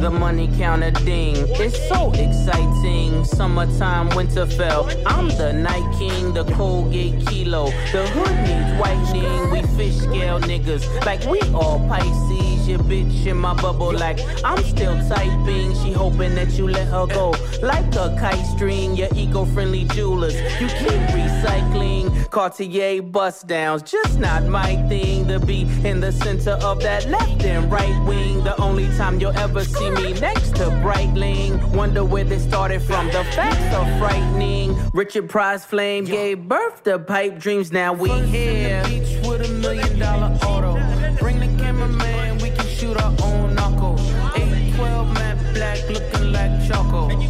The 0.02 0.12
money 0.12 0.50
counter 0.58 0.92
ding. 0.92 1.36
It's 1.38 1.88
so 1.88 2.12
exciting. 2.14 3.26
Summertime, 3.26 4.10
Winterfell. 4.12 5.04
I'm 5.06 5.30
the 5.30 5.54
night 5.54 5.88
king, 5.98 6.34
the 6.34 6.46
Colgate 6.54 7.26
kilo. 7.28 7.66
The 7.92 8.08
hood 8.14 8.36
needs 8.48 8.72
whitening. 8.80 9.50
We 9.52 9.62
fish 9.78 9.98
scale 9.98 10.40
niggas 10.40 10.84
like 11.06 11.24
we 11.26 11.42
all 11.54 11.80
Pisces. 11.88 12.49
Your 12.70 12.78
bitch 12.78 13.26
in 13.26 13.36
my 13.36 13.60
bubble 13.60 13.92
like 13.92 14.20
I'm 14.46 14.64
still 14.64 14.96
typing. 15.10 15.74
She 15.82 15.92
hoping 15.92 16.36
that 16.36 16.52
you 16.52 16.68
let 16.68 16.88
her 16.90 17.08
go 17.08 17.32
like 17.64 17.96
a 17.96 18.16
kite 18.20 18.46
string. 18.46 18.96
Your 18.96 19.08
eco-friendly 19.16 19.86
jewelers, 19.86 20.36
you 20.62 20.68
keep 20.68 21.02
recycling. 21.18 22.30
Cartier 22.30 23.02
bust 23.02 23.48
downs, 23.48 23.82
just 23.82 24.20
not 24.20 24.44
my 24.44 24.76
thing. 24.88 25.28
To 25.30 25.40
be 25.40 25.62
in 25.84 26.00
the 26.00 26.12
center 26.12 26.60
of 26.62 26.80
that 26.84 27.08
left 27.08 27.44
and 27.44 27.72
right 27.72 28.06
wing. 28.06 28.44
The 28.44 28.56
only 28.62 28.86
time 28.98 29.20
you'll 29.20 29.36
ever 29.36 29.64
see 29.64 29.90
me 29.90 30.14
next 30.20 30.56
to 30.58 30.66
Breitling. 30.84 31.74
Wonder 31.74 32.06
where 32.06 32.24
this 32.24 32.44
started 32.44 32.84
from. 32.84 33.08
The 33.08 33.24
facts 33.34 33.74
are 33.74 33.98
frightening. 33.98 34.78
Richard 34.94 35.28
Pryor's 35.28 35.66
Flame 35.66 36.06
gave 36.06 36.48
birth 36.48 36.84
to 36.84 37.00
pipe 37.00 37.40
dreams. 37.40 37.72
Now 37.72 37.94
we 37.94 38.12
here. 38.28 38.84
Beach 38.84 39.26
with 39.26 39.50
a 39.50 39.54
million 39.54 39.98
dollar 39.98 40.38
auto. 40.44 40.99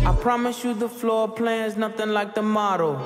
I 0.06 0.16
promise 0.22 0.64
you 0.64 0.74
the 0.74 0.90
floor 0.90 1.28
plan's 1.28 1.78
nothing 1.78 2.10
like 2.10 2.34
the 2.36 2.42
model. 2.42 3.00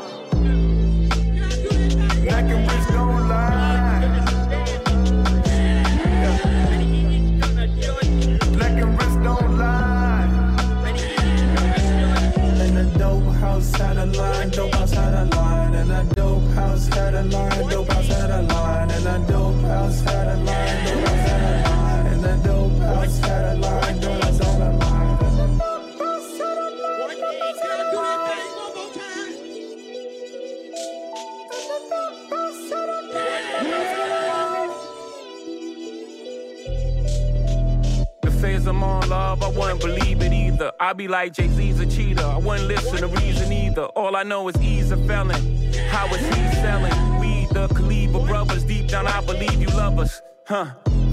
I 40.93 40.95
be 40.95 41.07
like 41.07 41.33
Jay 41.33 41.47
Z's 41.47 41.79
a 41.79 41.87
cheater. 41.87 42.23
I 42.23 42.37
wouldn't 42.37 42.67
listen 42.67 42.97
to 42.97 43.07
reason 43.07 43.51
either. 43.51 43.85
All 43.95 44.15
I 44.15 44.21
know 44.21 44.47
is 44.49 44.55
he's 44.57 44.91
a 44.91 44.97
felon. 45.07 45.73
How 45.89 46.05
is 46.13 46.23
he 46.23 46.55
selling? 46.61 47.19
We 47.19 47.47
the 47.47 47.67
Kaliba 47.69 48.27
brothers. 48.27 48.63
Deep 48.63 48.89
down, 48.89 49.07
I 49.07 49.19
believe 49.21 49.59
you 49.59 49.69
love 49.69 49.97
us. 49.97 50.21
Huh? 50.45 50.67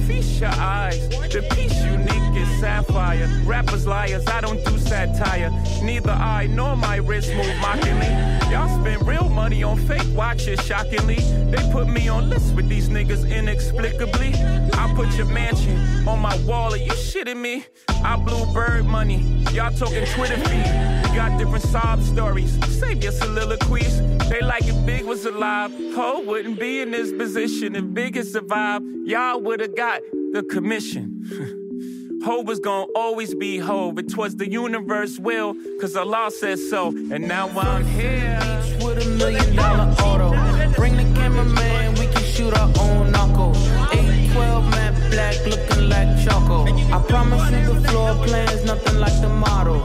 Feast 0.07 0.39
your 0.39 0.51
eyes. 0.51 1.09
The 1.09 1.49
piece 1.55 1.83
unique 1.83 2.37
is 2.37 2.61
sapphire. 2.61 3.27
Rappers 3.47 3.87
liars, 3.87 4.27
I 4.27 4.43
don't 4.43 4.63
do 4.67 4.77
satire. 4.77 5.49
Neither 5.83 6.11
I 6.11 6.47
nor 6.49 6.77
my 6.77 6.97
wrist 6.97 7.33
move 7.33 7.57
mockingly. 7.63 8.09
Y'all 8.53 8.69
spend 8.83 9.09
real 9.09 9.31
money 9.31 9.63
on 9.63 9.79
fake 9.79 10.15
watches, 10.15 10.61
shockingly. 10.61 11.21
They 11.51 11.71
put 11.73 11.89
me 11.89 12.09
on 12.09 12.31
lists 12.31 12.53
with 12.53 12.69
these 12.69 12.89
niggas 12.89 13.29
inexplicably. 13.31 14.33
I 14.75 14.93
put 14.95 15.17
your 15.17 15.27
mansion 15.27 16.09
on 16.09 16.21
my 16.21 16.37
wall. 16.45 16.73
Are 16.73 16.77
you 16.77 16.93
shitting 16.93 17.41
me? 17.41 17.65
I 18.05 18.17
blew 18.17 18.45
bird 18.53 18.87
money. 18.87 19.19
Y'all 19.53 19.73
talking 19.73 20.07
Twitter 20.07 20.37
feed. 20.37 20.67
We 21.11 21.17
got 21.17 21.39
different 21.39 21.65
sob 21.65 22.03
stories. 22.03 22.59
Save 22.79 23.03
your 23.03 23.13
soliloquies. 23.13 24.01
They 24.29 24.41
like 24.41 24.67
if 24.69 24.87
Big 24.87 25.05
was 25.05 25.27
alive. 25.27 25.73
Ho 25.95 26.21
wouldn't 26.21 26.61
be 26.61 26.81
in 26.81 26.93
this 26.93 27.13
position. 27.13 27.75
If 27.75 27.93
Big 27.93 28.15
had 28.15 28.27
survived, 28.27 28.85
y'all 29.05 29.41
would 29.41 29.61
have 29.61 29.77
got 29.77 30.01
the 30.33 30.43
commission. 30.51 31.25
Hove 32.25 32.47
was 32.47 32.61
gonna 32.61 32.87
always 32.95 33.35
be 33.35 33.59
Hove. 33.59 33.99
It 33.99 34.15
was 34.15 34.37
the 34.37 34.49
universe 34.49 35.19
will, 35.19 35.57
cause 35.81 35.97
Allah 35.97 36.31
said 36.31 36.59
so. 36.59 36.89
And 36.89 37.27
now 37.27 37.49
I'm 37.59 37.85
here. 37.87 38.39
with 38.85 39.07
a 39.07 39.09
million 39.17 39.57
dollar 39.57 39.95
auto. 40.03 40.50
Bring 40.81 40.97
the 40.97 41.09
cameraman, 41.19 41.95
we 42.01 42.07
can 42.15 42.25
shoot 42.35 42.55
our 42.61 42.71
own 42.85 43.13
knuckle. 43.13 43.53
812 43.93 44.71
matte 44.75 44.99
black, 45.11 45.37
looking 45.53 45.85
like 45.93 46.11
choco. 46.25 46.59
I 46.97 46.99
promise 47.11 47.51
you 47.53 47.63
the 47.69 47.89
floor 47.89 48.15
plan's 48.25 48.65
nothing 48.65 48.99
like 49.05 49.19
the 49.21 49.29
model. 49.29 49.81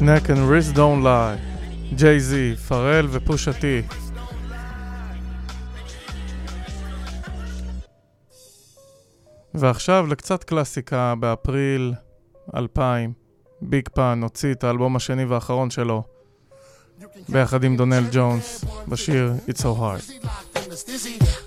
neck 0.00 0.28
and 0.30 0.48
wrist 0.48 0.74
don't 0.74 1.02
lie. 1.02 1.38
ג'יי-זי, 1.94 2.56
פרל 2.68 3.06
ופושה. 3.10 3.50
ועכשיו 9.54 10.06
לקצת 10.06 10.44
קלאסיקה 10.44 11.14
באפריל 11.20 11.94
2000. 12.54 13.27
ביג 13.62 13.88
פן 13.88 14.20
הוציא 14.22 14.52
את 14.52 14.64
האלבום 14.64 14.96
השני 14.96 15.24
והאחרון 15.24 15.70
שלו, 15.70 16.02
ביחד 17.28 17.64
עם 17.64 17.76
דונל 17.76 18.04
ג'ונס, 18.12 18.64
בשיר 18.88 19.32
It's 19.48 19.60
So 19.60 19.64
Hard. 19.64 20.28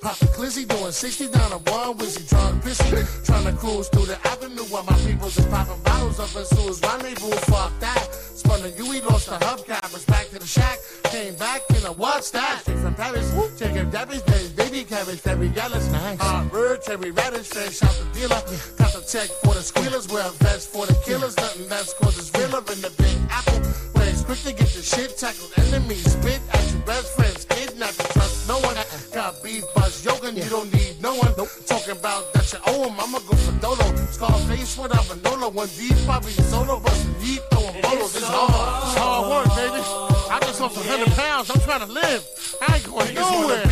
Pop 0.01 0.17
the 0.17 0.25
glizzy, 0.33 0.67
doing 0.67 0.91
60 0.91 1.27
down 1.29 1.51
a 1.51 1.57
one 1.69 1.95
trying 1.95 2.59
to 2.59 2.67
pissy. 2.67 3.23
Trying 3.23 3.45
to 3.45 3.53
cruise 3.53 3.87
through 3.89 4.05
the 4.05 4.17
avenue 4.27 4.63
while 4.73 4.83
my 4.83 4.97
peoples 5.05 5.37
is 5.37 5.45
popping 5.45 5.79
bottles 5.83 6.19
up 6.19 6.35
in 6.35 6.43
Sue's 6.43 6.81
rendezvous. 6.81 7.29
Fuck 7.45 7.79
that. 7.81 8.09
Spun 8.33 8.63
the 8.63 8.71
UE, 8.81 8.99
lost 9.05 9.29
the 9.29 9.37
hubcappers, 9.37 10.07
back 10.07 10.27
to 10.29 10.39
the 10.39 10.47
shack. 10.47 10.79
Came 11.03 11.35
back 11.35 11.61
in 11.69 11.85
a 11.85 11.93
what's 11.93 12.31
that? 12.31 12.61
Straight 12.61 12.79
from 12.79 12.95
Paris. 12.95 13.29
Chicken 13.59 13.91
Debbie's, 13.91 14.23
baby, 14.23 14.49
baby 14.55 14.83
cabbage, 14.85 15.21
Debbie 15.21 15.49
Yellis. 15.49 15.91
Nice. 15.91 16.17
Uh, 16.19 16.45
bird, 16.45 16.81
cherry 16.81 17.11
radish, 17.11 17.49
fresh 17.49 17.83
out 17.83 17.93
the 17.93 18.19
dealer. 18.19 18.41
Got 18.79 18.93
the 18.93 19.05
check 19.07 19.29
for 19.45 19.53
the 19.53 19.61
squealers, 19.61 20.07
wear 20.07 20.25
a 20.25 20.31
vest 20.41 20.69
for 20.69 20.87
the 20.87 20.95
killers. 21.05 21.37
Nothing 21.37 21.69
less 21.69 21.93
cause 21.93 22.17
it's 22.17 22.35
realer 22.39 22.63
in 22.73 22.81
the 22.81 22.89
big 22.97 23.17
apple. 23.29 23.90
Quick 24.31 24.43
to 24.43 24.63
get 24.63 24.71
the 24.71 24.81
shit 24.81 25.17
tackled. 25.17 25.51
Enemies 25.57 26.09
spit 26.09 26.39
at 26.53 26.71
your 26.71 26.79
best 26.83 27.17
friends, 27.17 27.43
kidnap 27.43 27.91
you, 27.99 28.05
trust 28.15 28.47
no 28.47 28.59
one. 28.59 28.77
Got 29.11 29.43
beef, 29.43 29.65
buzz, 29.75 30.05
yoga, 30.05 30.31
you 30.31 30.49
don't 30.49 30.71
need 30.71 31.01
no 31.01 31.15
one. 31.15 31.35
Talking 31.65 31.99
about 31.99 32.31
that 32.31 32.47
you 32.53 32.59
owe 32.65 32.79
oh, 32.79 32.87
him, 32.87 32.95
I'ma 32.97 33.19
go 33.27 33.35
for 33.35 33.51
Dolo. 33.59 33.93
Scarface 34.07 34.77
without 34.77 35.03
Manolo, 35.09 35.49
one 35.49 35.67
deep, 35.75 35.97
probably 36.05 36.31
solo, 36.47 36.79
but 36.79 36.95
he 37.19 37.39
throwing 37.51 37.81
bolos. 37.81 38.15
It's 38.15 38.23
hard, 38.23 38.83
it's 38.87 38.95
hard 38.95 39.27
work, 39.27 39.47
baby. 39.51 39.83
I 40.31 40.39
just 40.43 40.61
lost 40.61 40.77
a 40.77 40.83
hundred 40.87 41.11
pounds, 41.11 41.51
I'm 41.51 41.59
trying 41.59 41.85
to 41.85 41.91
live. 41.91 42.23
I 42.65 42.75
ain't 42.75 42.85
going 42.87 43.13
nowhere. 43.13 43.63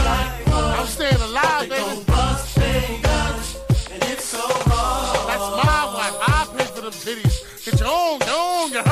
I'm 0.00 0.86
staying 0.86 1.20
alive, 1.20 1.68
baby. 1.68 1.92
It's 4.00 4.32
hard. 4.32 5.28
That's 5.28 5.48
my 5.60 5.82
wife, 5.92 6.16
I 6.24 6.48
pay 6.56 6.64
for 6.72 6.80
them 6.80 6.92
titties. 7.04 7.46
Get 7.66 7.80
your 7.80 7.88
own, 7.90 8.20
your 8.20 8.30
own, 8.30 8.72
you 8.72 8.82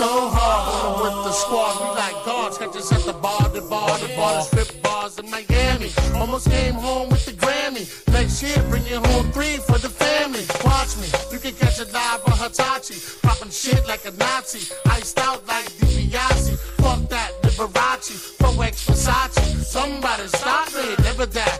so 0.00 0.30
hard. 0.32 1.02
With 1.02 1.24
the 1.24 1.32
squad, 1.32 1.74
we 1.82 1.88
like 2.00 2.16
guards. 2.24 2.56
Catch 2.56 2.76
us 2.76 2.92
at 2.92 3.04
the 3.04 3.12
bar, 3.12 3.48
the 3.50 3.60
bar, 3.60 3.98
the 3.98 4.08
bar, 4.16 4.32
the 4.34 4.42
strip 4.42 4.82
bars 4.82 5.18
in 5.18 5.28
Miami. 5.30 5.90
Almost 6.14 6.50
came 6.50 6.74
home 6.74 7.10
with 7.10 7.24
the 7.26 7.32
Grammy. 7.32 7.84
Next 8.12 8.42
year, 8.42 8.58
bring 8.70 8.84
home 8.84 9.30
three 9.32 9.58
for 9.68 9.78
the 9.78 9.92
family. 10.02 10.44
Watch 10.64 10.96
me, 10.96 11.08
you 11.32 11.38
can 11.38 11.54
catch 11.54 11.80
it 11.80 11.92
live 11.92 12.20
on 12.28 12.36
Hitachi. 12.38 12.96
Popping 13.22 13.50
shit 13.50 13.86
like 13.86 14.04
a 14.06 14.12
Nazi. 14.12 14.62
Iced 14.86 15.18
out 15.18 15.46
like 15.46 15.66
DiBiase. 15.78 16.56
Fuck 16.82 17.00
that, 17.10 17.30
Liberace. 17.42 18.38
Pro 18.38 18.50
X 18.62 18.86
Versace. 18.88 19.40
Somebody 19.76 20.26
stop 20.28 20.72
me, 20.74 20.96
never 21.04 21.26
die. 21.26 21.58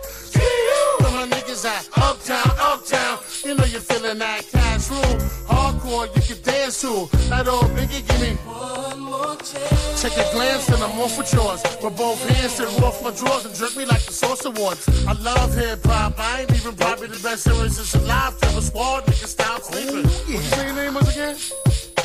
Where 1.00 1.12
my 1.12 1.26
niggas 1.28 1.64
at? 1.66 1.88
Uptown, 1.96 2.50
uptown. 2.58 3.18
You 3.44 3.54
know 3.54 3.64
you're 3.64 3.80
feeling 3.80 4.18
that 4.18 4.46
cash 4.52 4.90
rule. 4.90 5.16
Hardcore, 5.48 6.14
you 6.14 6.20
can 6.22 6.42
dance 6.42 6.82
to. 6.82 7.08
That 7.30 7.48
old 7.48 7.70
biggie, 7.72 8.06
give 8.06 8.20
me 8.20 8.36
one 8.44 9.00
more 9.00 9.34
chance. 9.36 10.02
Take 10.02 10.12
a 10.12 10.30
glance 10.32 10.68
and 10.68 10.82
I'm 10.82 11.00
off 11.00 11.16
with 11.16 11.32
yours. 11.32 11.62
With 11.82 11.96
both 11.96 12.20
hands 12.28 12.60
and 12.60 12.84
off 12.84 13.02
my 13.02 13.12
drawers 13.12 13.46
and 13.46 13.54
jerk 13.54 13.74
me 13.76 13.86
like 13.86 14.02
the 14.02 14.12
Source 14.12 14.44
Awards. 14.44 14.86
I 15.06 15.12
love 15.12 15.54
hip 15.54 15.80
hop. 15.84 16.18
I 16.18 16.42
ain't 16.42 16.52
even 16.52 16.76
probably 16.76 17.08
the 17.08 17.20
best 17.22 17.46
lyricist 17.46 17.94
alive. 18.02 18.38
Tell 18.40 18.58
a 18.58 18.62
squad, 18.62 19.04
niggas 19.06 19.28
stop 19.28 19.62
sleeping. 19.62 20.04
What 20.04 20.28
you 20.28 20.38
say 20.38 20.66
your 20.66 20.74
name 20.76 20.94
was 20.94 21.08
again? 21.08 21.36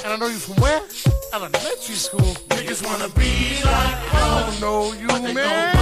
And 0.06 0.14
I 0.14 0.16
know 0.16 0.28
you 0.28 0.40
from 0.40 0.56
where? 0.64 0.82
Elementary 1.34 1.96
school. 1.96 2.32
Niggas 2.56 2.86
wanna 2.86 3.10
be 3.10 3.60
like 3.66 3.98
I 4.14 4.46
don't 4.46 4.64
oh, 4.64 4.94
know 4.94 4.94
you, 4.94 5.34
man. 5.34 5.76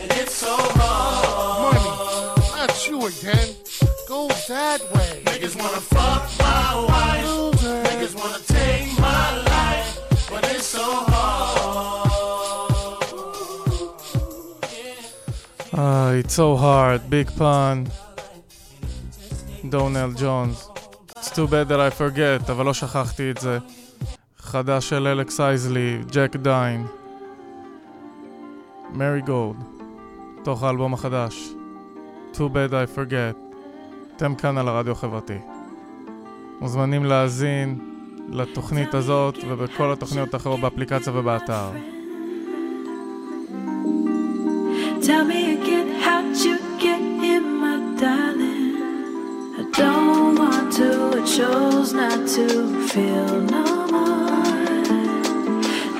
And 0.00 0.10
it's 0.18 0.34
so 0.34 0.56
hard. 0.58 1.76
Money, 1.76 2.56
not 2.56 2.88
you 2.88 3.06
again 3.06 3.54
Goes 4.13 4.41
that 4.53 4.81
way. 4.93 5.13
Niggas 5.29 5.55
wanna 5.61 5.83
fuck 5.95 6.23
my 6.47 6.69
wife. 6.91 7.25
Niggas 7.87 8.15
wanna 8.19 8.41
take 8.57 8.87
my 9.09 9.25
life. 9.53 9.91
But 10.31 10.43
it's 10.53 10.69
so 10.77 10.87
hard. 11.11 12.11
Ah, 15.75 16.09
it's 16.19 16.35
so 16.41 16.49
hard, 16.55 16.99
big 17.09 17.27
pun. 17.39 17.77
דונל 19.69 20.13
ג'ונס. 20.21 20.69
It's 21.19 21.29
too 21.29 21.47
bad 21.47 21.67
that 21.69 21.79
I 21.79 21.89
forget, 21.99 22.51
אבל 22.51 22.65
לא 22.65 22.73
שכחתי 22.73 23.31
את 23.31 23.37
זה. 23.37 23.57
חדש 24.39 24.89
של 24.89 25.07
אלכס 25.07 25.39
אייזלי, 25.39 25.99
ג'ק 26.11 26.35
דיין. 26.35 26.87
מרי 28.93 29.21
גולד, 29.21 29.57
תוך 30.43 30.63
האלבום 30.63 30.93
החדש. 30.93 31.49
Too 32.33 32.49
bad 32.49 32.73
I 32.73 32.85
forget. 32.97 33.46
אתם 34.18 34.34
כאן 34.34 34.58
על 34.58 34.68
הרדיו 34.68 34.92
החברתי. 34.92 35.38
מוזמנים 36.60 37.04
להאזין 37.04 37.78
לתוכנית 38.28 38.94
הזאת 38.94 39.38
ובכל 39.48 39.92
התוכניות 39.92 40.34
האחרות 40.34 40.60
באפליקציה 40.60 41.12
ובאתר. 41.16 41.70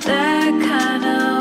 That 0.08 0.54
kind 0.70 1.04
of 1.04 1.37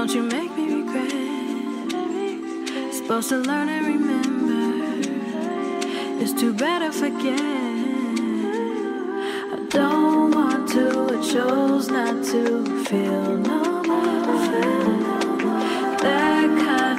don't 0.00 0.14
you 0.14 0.22
make 0.22 0.50
me 0.56 0.64
regret. 0.80 1.12
Supposed 2.90 3.28
to 3.28 3.36
learn 3.36 3.68
and 3.68 3.86
remember. 3.86 5.10
It's 6.22 6.32
too 6.32 6.54
bad 6.54 6.80
I 6.80 6.90
forget. 6.90 7.38
I 9.54 9.58
don't 9.68 10.30
want 10.30 10.70
to, 10.70 10.86
I 11.14 11.20
chose 11.20 11.90
not 11.90 12.24
to 12.32 12.84
feel 12.86 13.36
no 13.50 13.82
more. 13.82 14.38
That 16.04 16.48
kind 16.64 16.89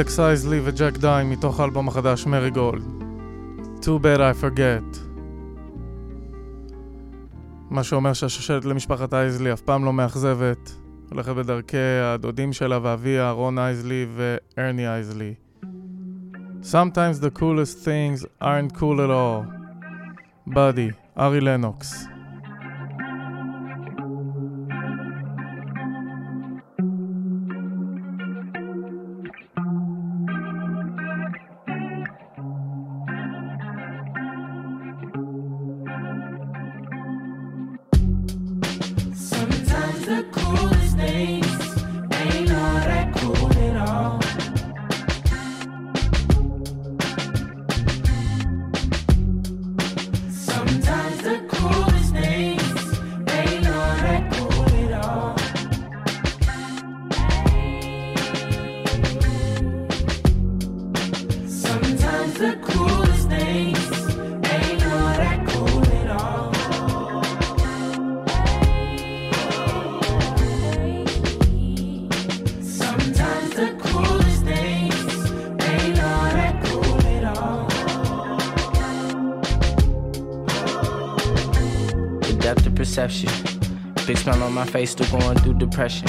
אלכס 0.00 0.20
אייזלי 0.20 0.60
וג'ק 0.64 0.96
דיין 0.96 1.30
מתוך 1.30 1.60
האלבום 1.60 1.88
החדש 1.88 2.26
מרי 2.26 2.50
גולד. 2.50 2.82
Too 3.80 4.02
bad 4.02 4.18
I 4.18 4.42
forget. 4.42 4.98
מה 7.70 7.84
שאומר 7.84 8.12
שהשושלת 8.12 8.64
למשפחת 8.64 9.14
אייזלי 9.14 9.52
אף 9.52 9.60
פעם 9.60 9.84
לא 9.84 9.92
מאכזבת. 9.92 10.72
הולכת 11.10 11.32
בדרכי 11.32 11.76
הדודים 12.04 12.52
שלה 12.52 12.78
ואביה, 12.82 13.30
רון 13.30 13.58
אייזלי 13.58 14.06
וארני 14.16 14.88
אייזלי. 14.88 15.34
Sometimes 16.62 17.20
the 17.20 17.38
coolest 17.38 17.84
things 17.84 18.24
aren't 18.42 18.72
cool 18.78 19.00
at 19.00 19.10
all. 19.10 19.44
buddy, 20.48 21.18
ארי 21.18 21.40
לנוקס. 21.40 22.06
Perception. 83.08 83.30
Big 84.06 84.18
smile 84.18 84.42
on 84.42 84.52
my 84.52 84.66
face, 84.66 84.90
still 84.90 85.18
going 85.18 85.38
through 85.38 85.54
depression. 85.54 86.08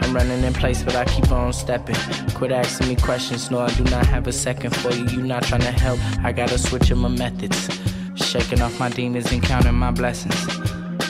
I'm 0.00 0.14
running 0.14 0.42
in 0.42 0.54
place, 0.54 0.82
but 0.82 0.96
I 0.96 1.04
keep 1.04 1.30
on 1.30 1.52
stepping. 1.52 1.96
Quit 2.34 2.50
asking 2.52 2.88
me 2.88 2.96
questions, 2.96 3.50
no, 3.50 3.58
I 3.58 3.70
do 3.74 3.84
not 3.84 4.06
have 4.06 4.26
a 4.26 4.32
second 4.32 4.74
for 4.76 4.90
you. 4.92 5.04
You 5.06 5.22
not 5.22 5.42
trying 5.42 5.62
to 5.62 5.70
help, 5.70 5.98
I 6.24 6.32
gotta 6.32 6.56
switch 6.56 6.90
up 6.90 6.98
my 6.98 7.08
methods. 7.08 7.68
Shaking 8.14 8.62
off 8.62 8.78
my 8.78 8.88
demons 8.88 9.30
and 9.32 9.42
counting 9.42 9.74
my 9.74 9.90
blessings. 9.90 10.40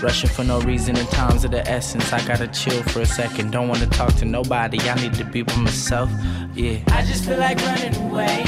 Rushing 0.02 0.30
for 0.30 0.44
no 0.44 0.60
reason 0.62 0.96
in 0.96 1.06
times 1.06 1.44
of 1.44 1.52
the 1.52 1.68
essence. 1.68 2.12
I 2.12 2.26
gotta 2.26 2.48
chill 2.48 2.82
for 2.84 3.00
a 3.00 3.06
second, 3.06 3.52
don't 3.52 3.68
wanna 3.68 3.86
talk 3.86 4.14
to 4.16 4.24
nobody. 4.24 4.80
I 4.80 4.94
need 5.00 5.14
to 5.14 5.24
be 5.24 5.42
by 5.42 5.56
myself, 5.56 6.10
yeah. 6.54 6.78
I 6.88 7.02
just 7.02 7.24
feel 7.24 7.38
like 7.38 7.58
running 7.60 7.94
away, 8.06 8.44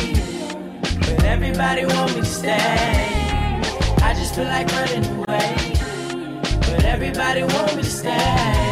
but 1.01 1.25
everybody 1.25 1.85
want 1.87 2.15
me 2.15 2.21
to 2.21 2.27
stay. 2.27 3.21
I 4.03 4.15
just 4.15 4.35
feel 4.35 4.45
like 4.45 4.67
running 4.73 5.05
away, 5.19 5.80
everybody 6.91 7.45
want 7.45 7.77
me 7.77 7.83
to 7.85 7.91
stay. 7.91 8.70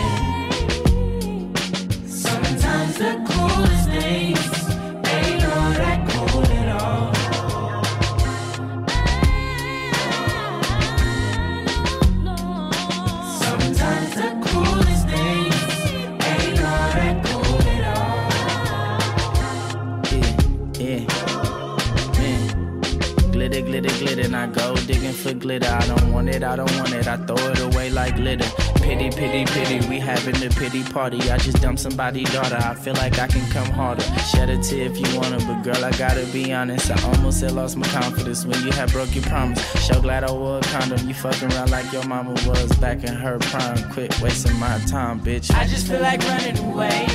For 25.29 25.39
glitter. 25.39 25.69
I 25.69 25.87
don't 25.87 26.13
want 26.13 26.29
it, 26.29 26.43
I 26.43 26.57
don't 26.57 26.75
want 26.79 26.93
it. 26.95 27.07
I 27.07 27.17
throw 27.17 27.37
it 27.37 27.61
away 27.61 27.91
like 27.91 28.17
glitter. 28.17 28.49
Pity, 28.83 29.11
pity, 29.11 29.45
pity, 29.45 29.87
we 29.89 29.99
having 29.99 30.37
a 30.37 30.51
pity 30.51 30.83
party. 30.85 31.31
I 31.31 31.39
just 31.39 31.61
dumped 31.61 31.81
somebody's 31.81 32.31
daughter. 32.33 32.57
I 32.57 32.75
feel 32.75 32.95
like 32.95 33.19
I 33.19 33.27
can 33.27 33.49
come 33.51 33.71
harder. 33.71 34.03
Shed 34.31 34.51
a 34.51 34.59
tear 34.63 34.91
if 34.91 34.99
you 34.99 35.19
wanna, 35.19 35.39
but 35.39 35.63
girl, 35.63 35.85
I 35.85 35.91
gotta 35.93 36.25
be 36.27 36.53
honest. 36.53 36.91
I 36.91 37.03
almost 37.13 37.41
had 37.41 37.53
lost 37.53 37.77
my 37.77 37.87
confidence 37.89 38.45
when 38.45 38.63
you 38.65 38.73
had 38.73 38.91
broke 38.91 39.15
your 39.15 39.25
promise. 39.25 39.63
So 39.87 40.01
glad 40.01 40.25
I 40.25 40.33
wore 40.33 40.59
a 40.59 40.63
condom. 40.63 41.07
You 41.07 41.15
fucking 41.15 41.53
around 41.53 41.71
like 41.71 41.91
your 41.93 42.05
mama 42.07 42.33
was 42.47 42.73
back 42.77 43.05
in 43.05 43.15
her 43.15 43.39
prime. 43.39 43.91
Quit 43.93 44.19
wasting 44.21 44.57
my 44.59 44.79
time, 44.87 45.21
bitch. 45.21 45.53
I 45.53 45.67
just 45.67 45.87
feel 45.87 46.01
like 46.01 46.21
running 46.25 46.59
away, 46.59 47.07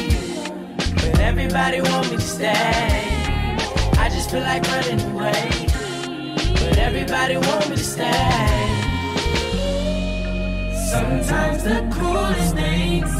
but 0.95 1.19
everybody 1.19 1.81
want 1.81 2.11
me 2.11 2.17
to 2.17 2.21
stay. 2.21 3.09
I 3.97 4.09
just 4.09 4.29
feel 4.29 4.41
like 4.41 4.63
running 4.67 4.99
away, 5.11 5.62
everybody 6.83 7.37
want 7.37 7.69
me 7.69 7.75
to 7.77 7.83
stay. 7.83 8.11
Sometimes 10.91 11.63
the 11.63 11.79
coolest 11.93 12.55
things 12.55 13.13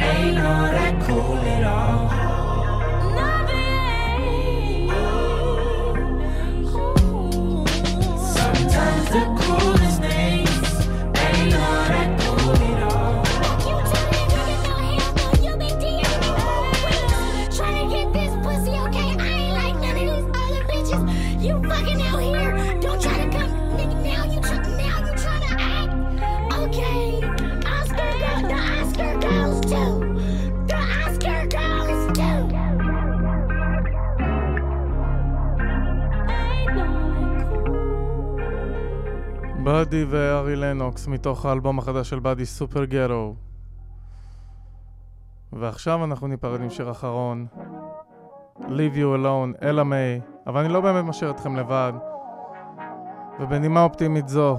ain't 0.00 0.38
all 0.38 0.70
that 0.78 0.94
cool 1.06 1.36
at 1.36 1.64
all. 1.64 2.31
וארי 40.08 40.56
לנוקס 40.56 41.06
מתוך 41.06 41.46
האלבום 41.46 41.78
החדש 41.78 42.10
של 42.10 42.18
באדי 42.18 42.46
סופר 42.46 42.84
גטו 42.84 43.34
ועכשיו 45.52 46.04
אנחנו 46.04 46.26
ניפרד 46.26 46.60
עם 46.60 46.70
שיר 46.70 46.90
אחרון 46.90 47.46
Leave 48.60 48.96
you 48.96 49.16
alone, 49.16 49.64
אלה 49.64 49.84
מיי 49.84 50.20
אבל 50.46 50.64
אני 50.64 50.72
לא 50.72 50.80
באמת 50.80 51.04
משאיר 51.04 51.30
אתכם 51.30 51.56
לבד. 51.56 51.92
ובנימה 53.40 53.82
אופטימית 53.82 54.28
זו 54.28 54.58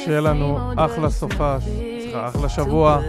שיהיה 0.00 0.20
לנו 0.20 0.72
אחלה 0.76 1.10
סופה 1.10 1.56
סליחה, 1.60 2.28
אחלה 2.28 2.48
שבוע 2.48 3.00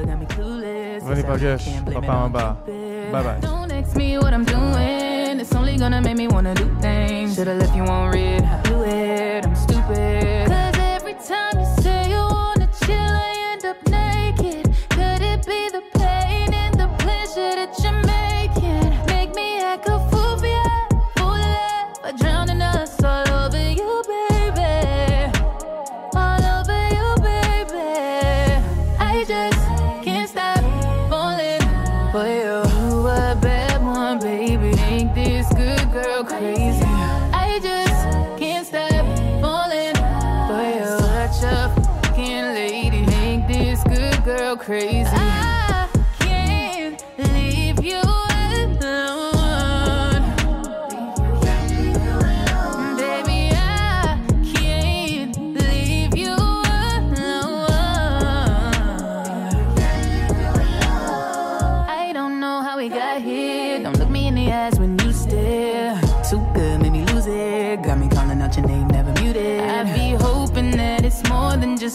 וניפגש 1.07 1.79
בפעם 1.79 2.35
הבאה. 2.35 2.53
ביי 3.11 3.23
ביי. 3.23 3.39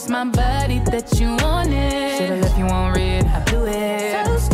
It's 0.03 0.11
my 0.11 0.24
body 0.24 0.80
that 0.80 1.20
you 1.20 1.28
wanted. 1.36 2.18
Should've 2.18 2.40
left 2.40 2.59
you 2.59 2.64
on 2.64 2.92
red. 2.92 3.24
I 3.24 3.38
blew 3.44 3.66
it. 3.66 4.26
First 4.26 4.51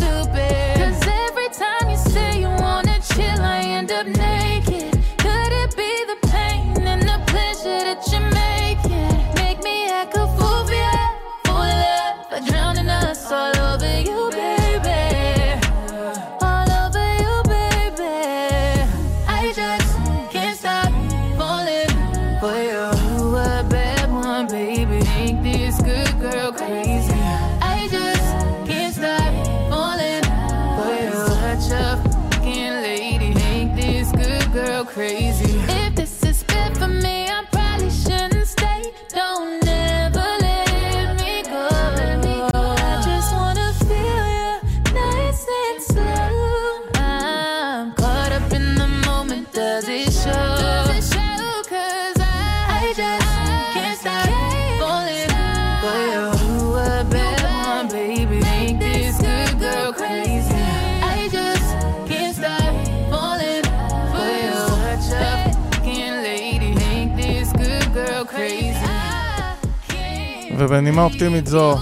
ובנימה 70.69 71.03
אופטימית 71.03 71.47
זו, 71.47 71.77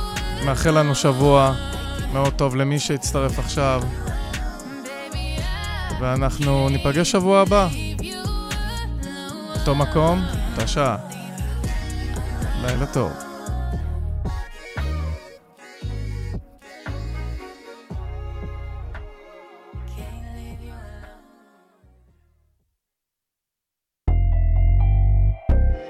מאחל 0.45 0.79
לנו 0.79 0.95
שבוע 0.95 1.55
מאוד 2.13 2.33
טוב 2.33 2.57
למי 2.57 2.79
שהצטרף 2.79 3.39
עכשיו. 3.39 3.83
ואנחנו 6.01 6.69
ניפגש 6.69 7.11
שבוע 7.11 7.41
הבא. 7.41 7.69
אותו 9.55 9.75
מקום, 9.75 10.25
אותה 10.53 10.67
שעה. 10.67 10.97
לילה 12.63 12.87
טוב. 12.87 13.26